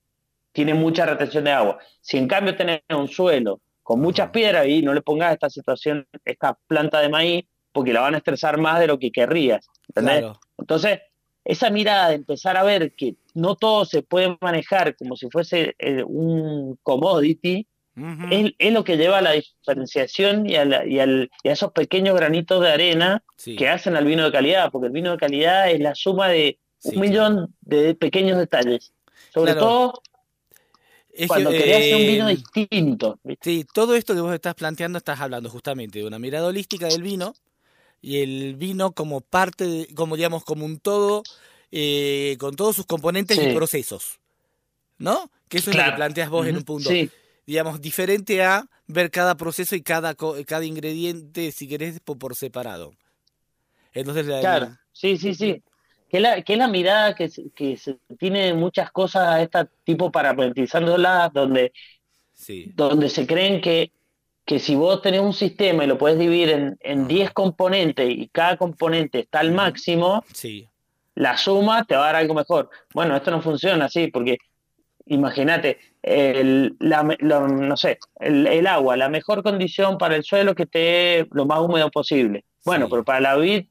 tienen 0.52 0.78
mucha 0.78 1.06
retención 1.06 1.44
de 1.44 1.52
agua. 1.52 1.78
Si 2.00 2.18
en 2.18 2.28
cambio 2.28 2.56
tenés 2.56 2.82
un 2.90 3.08
suelo 3.08 3.60
con 3.82 4.00
muchas 4.00 4.30
piedras 4.30 4.66
y 4.66 4.82
no 4.82 4.92
le 4.92 5.00
pongas 5.00 5.32
esta 5.32 5.48
situación, 5.48 6.06
esta 6.24 6.58
planta 6.66 7.00
de 7.00 7.08
maíz, 7.08 7.44
porque 7.72 7.92
la 7.92 8.00
van 8.00 8.14
a 8.14 8.18
estresar 8.18 8.58
más 8.58 8.80
de 8.80 8.86
lo 8.86 8.98
que 8.98 9.10
querrías. 9.10 9.66
Entonces, 10.58 11.00
esa 11.44 11.70
mirada 11.70 12.10
de 12.10 12.16
empezar 12.16 12.56
a 12.56 12.62
ver 12.62 12.94
que 12.94 13.14
no 13.34 13.54
todo 13.54 13.84
se 13.86 14.02
puede 14.02 14.36
manejar 14.40 14.96
como 14.96 15.16
si 15.16 15.30
fuese 15.30 15.74
eh, 15.78 16.02
un 16.02 16.78
commodity, 16.82 17.66
Es, 18.30 18.52
es 18.58 18.72
lo 18.72 18.84
que 18.84 18.96
lleva 18.96 19.18
a 19.18 19.22
la 19.22 19.32
diferenciación 19.32 20.48
y 20.48 20.56
a, 20.56 20.64
la- 20.64 20.86
y 20.86 20.98
al- 21.00 21.30
y 21.42 21.48
a 21.48 21.52
esos 21.52 21.72
pequeños 21.72 22.14
granitos 22.16 22.60
de 22.62 22.70
arena 22.70 23.22
Sí. 23.36 23.56
que 23.56 23.68
hacen 23.68 23.96
al 23.96 24.04
vino 24.04 24.24
de 24.24 24.32
calidad, 24.32 24.70
porque 24.70 24.86
el 24.88 24.92
vino 24.92 25.10
de 25.12 25.16
calidad 25.18 25.70
es 25.70 25.80
la 25.80 25.94
suma 25.94 26.28
de 26.28 26.58
Sí, 26.80 26.90
un 26.94 27.00
millón 27.00 27.54
de 27.62 27.94
pequeños 27.96 28.38
detalles. 28.38 28.92
Sobre 29.34 29.52
Claro. 29.52 29.66
todo 29.66 30.02
cuando 31.26 31.50
querés 31.50 31.76
hacer 31.76 31.94
un 31.96 32.02
vino 32.06 32.28
eh, 32.28 32.36
distinto. 32.36 33.18
¿viste? 33.24 33.50
Sí, 33.50 33.66
todo 33.74 33.96
esto 33.96 34.14
que 34.14 34.20
vos 34.20 34.32
estás 34.32 34.54
planteando, 34.54 34.98
estás 34.98 35.20
hablando 35.20 35.50
justamente 35.50 35.98
de 35.98 36.06
una 36.06 36.18
mirada 36.20 36.46
holística 36.46 36.86
del 36.86 37.02
vino 37.02 37.34
y 38.00 38.18
el 38.18 38.54
vino 38.54 38.92
como 38.92 39.20
parte, 39.20 39.64
de- 39.66 39.94
como 39.94 40.14
digamos, 40.14 40.44
como 40.44 40.64
un 40.64 40.78
todo, 40.78 41.24
eh, 41.72 42.36
con 42.38 42.54
todos 42.54 42.76
sus 42.76 42.86
componentes 42.86 43.36
y 43.42 43.52
procesos, 43.54 44.20
¿no? 44.98 45.30
Que 45.48 45.58
eso 45.58 45.70
es 45.70 45.76
lo 45.76 45.84
que 45.84 45.92
planteas 45.92 46.30
vos 46.30 46.46
en 46.46 46.56
un 46.56 46.62
punto, 46.62 46.90
Sí, 46.90 47.10
digamos, 47.48 47.80
diferente 47.82 48.42
a 48.44 48.68
ver 48.88 49.10
cada 49.10 49.36
proceso 49.36 49.76
y 49.76 49.82
cada, 49.82 50.14
cada 50.46 50.66
ingrediente, 50.66 51.52
si 51.52 51.68
querés, 51.68 52.00
por, 52.00 52.18
por 52.18 52.36
separado. 52.36 52.92
Entonces, 53.92 54.26
la- 54.26 54.40
claro. 54.40 54.72
Sí, 54.92 55.16
sí, 55.16 55.34
sí. 55.34 55.62
Que 56.08 56.16
es 56.18 56.22
la, 56.22 56.42
que 56.42 56.56
la 56.56 56.68
mirada 56.68 57.14
que, 57.14 57.28
se- 57.28 57.50
que 57.54 57.76
se 57.76 57.98
tiene 58.18 58.54
muchas 58.54 58.90
cosas 58.92 59.28
a 59.28 59.42
este 59.42 59.66
tipo 59.84 60.10
parametrizándolas, 60.10 61.32
donde 61.32 61.72
sí, 62.32 62.74
donde 62.74 63.08
se 63.10 63.26
creen 63.26 63.60
que, 63.60 63.92
que 64.46 64.58
si 64.60 64.76
vos 64.76 65.02
tenés 65.02 65.20
un 65.20 65.32
sistema 65.34 65.84
y 65.84 65.88
lo 65.88 65.98
puedes 65.98 66.18
dividir 66.18 66.50
en, 66.50 66.78
en 66.80 67.00
Ajá. 67.00 67.08
10 67.08 67.32
componentes 67.32 68.08
y 68.10 68.28
cada 68.30 68.56
componente 68.58 69.20
está 69.20 69.40
al 69.40 69.52
máximo, 69.52 70.26
sí, 70.34 70.68
la 71.14 71.36
suma 71.36 71.84
te 71.84 71.96
va 71.96 72.02
a 72.04 72.06
dar 72.06 72.16
algo 72.16 72.34
mejor. 72.34 72.70
Bueno, 72.94 73.16
esto 73.16 73.30
no 73.30 73.42
funciona 73.42 73.86
así 73.86 74.08
porque 74.08 74.38
imagínate, 75.08 75.78
el, 76.02 76.76
no 76.80 77.76
sé, 77.76 77.98
el, 78.20 78.46
el 78.46 78.66
agua, 78.66 78.96
la 78.96 79.08
mejor 79.08 79.42
condición 79.42 79.98
para 79.98 80.16
el 80.16 80.22
suelo 80.24 80.54
que 80.54 80.64
esté 80.64 81.26
lo 81.32 81.46
más 81.46 81.60
húmedo 81.60 81.90
posible. 81.90 82.44
Bueno, 82.64 82.86
Sí. 82.86 82.90
pero 82.90 83.04
para 83.04 83.20
la 83.20 83.36
vid, 83.36 83.66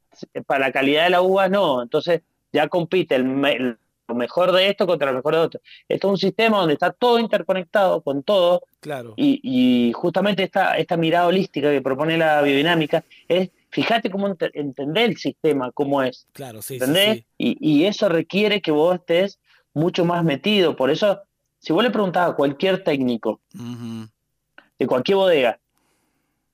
para 0.45 0.67
la 0.67 0.71
calidad 0.71 1.03
de 1.05 1.09
la 1.11 1.21
uva 1.21 1.49
no, 1.49 1.81
entonces 1.83 2.21
ya 2.51 2.67
compite 2.67 3.15
el, 3.15 3.25
me- 3.25 3.75
lo 4.09 4.15
mejor 4.15 4.53
de 4.53 4.69
esto 4.69 4.87
contra 4.87 5.11
lo 5.11 5.17
mejor 5.17 5.33
de 5.35 5.41
otro. 5.41 5.61
Esto 5.89 6.07
es 6.07 6.11
un 6.11 6.17
sistema 6.17 6.57
donde 6.59 6.73
está 6.73 6.91
todo 6.93 7.19
interconectado 7.19 8.01
con 8.01 8.23
todo 8.23 8.61
Claro. 8.79 9.13
y, 9.17 9.41
y 9.43 9.91
justamente 9.93 10.43
esta, 10.43 10.77
esta 10.77 10.95
mirada 10.95 11.27
holística 11.27 11.69
que 11.71 11.81
propone 11.81 12.17
la 12.17 12.41
biodinámica 12.41 13.03
es, 13.27 13.49
fíjate 13.69 14.09
cómo 14.09 14.27
ente- 14.29 14.49
entender 14.53 15.09
el 15.09 15.17
sistema, 15.17 15.71
cómo 15.73 16.01
es. 16.01 16.25
Claro, 16.31 16.61
sí, 16.61 16.75
sí, 16.79 16.83
¿Entendés? 16.85 17.17
sí. 17.17 17.25
Y, 17.37 17.57
y 17.81 17.85
eso 17.85 18.07
requiere 18.07 18.61
que 18.61 18.71
vos 18.71 18.95
estés 18.95 19.39
mucho 19.73 20.05
más 20.05 20.23
metido. 20.23 20.77
Por 20.77 20.89
eso, 20.89 21.21
si 21.67 21.73
vos 21.73 21.83
le 21.83 21.89
preguntás 21.91 22.29
a 22.29 22.33
cualquier 22.33 22.81
técnico 22.81 23.41
de 24.79 24.87
cualquier 24.87 25.17
bodega, 25.17 25.59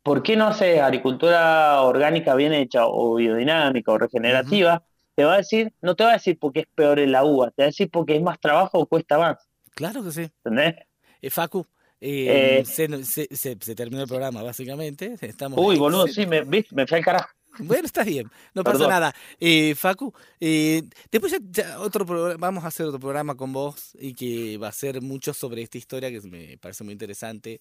¿por 0.02 0.24
qué 0.24 0.36
no 0.36 0.48
hace 0.48 0.82
agricultura 0.82 1.82
orgánica 1.84 2.34
bien 2.34 2.52
hecha 2.54 2.88
o 2.88 3.16
biodinámica 3.16 3.92
o 3.92 3.98
regenerativa? 4.00 4.84
Te 5.16 5.24
va 5.24 5.36
a 5.36 5.38
decir, 5.38 5.72
no 5.82 5.96
te 5.96 6.04
va 6.04 6.10
a 6.10 6.14
decir 6.14 6.40
porque 6.40 6.62
es 6.62 6.68
peor 6.74 6.98
en 7.00 7.12
la 7.12 7.24
uva, 7.24 7.52
te 7.52 7.62
va 7.62 7.66
a 7.66 7.68
decir 7.68 7.90
porque 7.92 8.16
es 8.16 8.24
más 8.24 8.40
trabajo 8.40 8.80
o 8.80 8.88
cuesta 8.88 9.20
más. 9.20 9.38
Claro 9.76 10.04
que 10.04 10.12
sí. 10.12 10.22
¿Entendés? 10.44 10.76
Eh, 11.22 11.30
Facu, 11.30 11.68
eh, 12.02 12.62
Eh, 12.62 12.66
se, 12.66 13.04
se- 13.06 13.28
se- 13.36 13.58
se 13.60 13.76
terminó 13.76 14.02
el 14.02 14.08
programa, 14.08 14.42
básicamente. 14.42 15.16
Estamos 15.22 15.60
Uy, 15.64 15.78
boludo, 15.78 16.08
sí, 16.08 16.26
me, 16.26 16.44
me 16.44 16.64
fui 16.88 16.98
al 16.98 17.04
carajo. 17.06 17.30
Bueno, 17.60 17.86
está 17.86 18.04
bien, 18.04 18.30
no 18.54 18.64
pasa 18.64 18.78
Perdón. 18.78 18.90
nada. 18.90 19.16
Eh, 19.40 19.76
Facu, 19.76 20.14
eh, 20.40 20.84
después 21.12 21.32
ya, 21.32 21.40
ya 21.50 21.80
otro 21.80 22.06
programa, 22.06 22.38
vamos 22.40 22.64
a 22.64 22.68
hacer 22.68 22.86
otro 22.86 23.00
programa 23.00 23.36
con 23.36 23.54
vos 23.54 23.92
y 24.00 24.14
que 24.14 24.58
va 24.58 24.70
a 24.70 24.72
ser 24.72 25.02
mucho 25.02 25.34
sobre 25.34 25.62
esta 25.62 25.78
historia 25.78 26.10
que 26.12 26.22
me 26.22 26.58
parece 26.58 26.84
muy 26.84 26.94
interesante, 26.94 27.60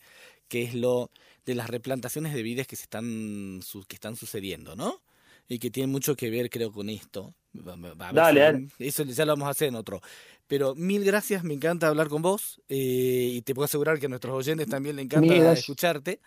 que 0.49 0.63
es 0.63 0.75
lo 0.75 1.11
de 1.45 1.55
las 1.55 1.69
replantaciones 1.71 2.35
de 2.35 2.43
vides 2.43 2.67
que 2.67 2.77
se 2.77 2.85
están 2.85 3.61
su- 3.63 3.85
que 3.85 3.97
están 3.97 4.17
sucediendo, 4.17 4.77
¿no? 4.77 5.01
Y 5.49 5.59
que 5.59 5.71
tiene 5.71 5.89
mucho 5.89 6.15
que 6.15 6.31
ver, 6.31 6.49
creo, 6.51 6.73
con 6.73 6.89
esto. 6.89 7.35
Va- 7.57 7.77
va- 7.77 8.13
Dale, 8.13 8.41
si- 8.41 8.53
dale. 8.53 8.69
Eso 8.79 9.03
ya 9.05 9.27
lo 9.27 9.33
vamos 9.33 9.49
a 9.49 9.51
hacer 9.51 9.69
en 9.69 9.75
otro. 9.75 10.01
Pero 10.47 10.75
mil 10.75 11.05
gracias, 11.05 11.45
me 11.45 11.53
encanta 11.55 11.89
hablar 11.89 12.09
con 12.09 12.23
vos 12.23 12.61
eh, 12.69 13.33
y 13.35 13.43
te 13.43 13.55
puedo 13.55 13.65
asegurar 13.65 13.99
que 13.99 14.07
a 14.07 14.09
nuestros 14.09 14.35
oyentes 14.35 14.69
también 14.69 14.97
le 14.97 15.03
encanta 15.03 15.35
escucharte. 15.53 16.21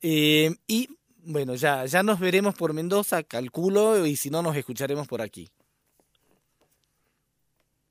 Eh, 0.00 0.54
y 0.66 0.88
bueno, 1.26 1.54
ya, 1.54 1.84
ya 1.86 2.02
nos 2.02 2.20
veremos 2.20 2.54
por 2.54 2.72
Mendoza, 2.72 3.22
calculo, 3.22 4.06
y 4.06 4.16
si 4.16 4.30
no, 4.30 4.42
nos 4.42 4.56
escucharemos 4.56 5.06
por 5.06 5.22
aquí. 5.22 5.50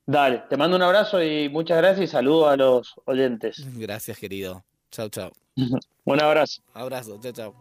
Dale, 0.06 0.44
te 0.50 0.56
mando 0.56 0.76
un 0.76 0.82
abrazo 0.82 1.22
y 1.22 1.48
muchas 1.48 1.78
gracias 1.78 2.04
y 2.04 2.12
saludo 2.12 2.48
a 2.48 2.56
los 2.56 2.94
oyentes. 3.06 3.64
Gracias, 3.78 4.18
querido. 4.18 4.64
Chao, 4.90 5.08
chao. 5.08 5.32
Un 6.04 6.20
abrazo. 6.20 6.62
Abrazo, 6.74 7.18
chao, 7.22 7.32
chao. 7.32 7.54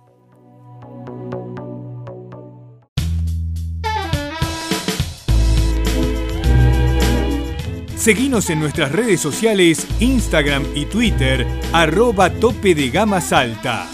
Seguinos 7.95 8.49
en 8.49 8.59
nuestras 8.59 8.91
redes 8.91 9.21
sociales, 9.21 9.87
Instagram 10.01 10.65
y 10.75 10.85
Twitter, 10.85 11.47
arroba 11.71 12.29
tope 12.29 12.75
de 12.75 12.89
gama 12.89 13.21
salta. 13.21 13.87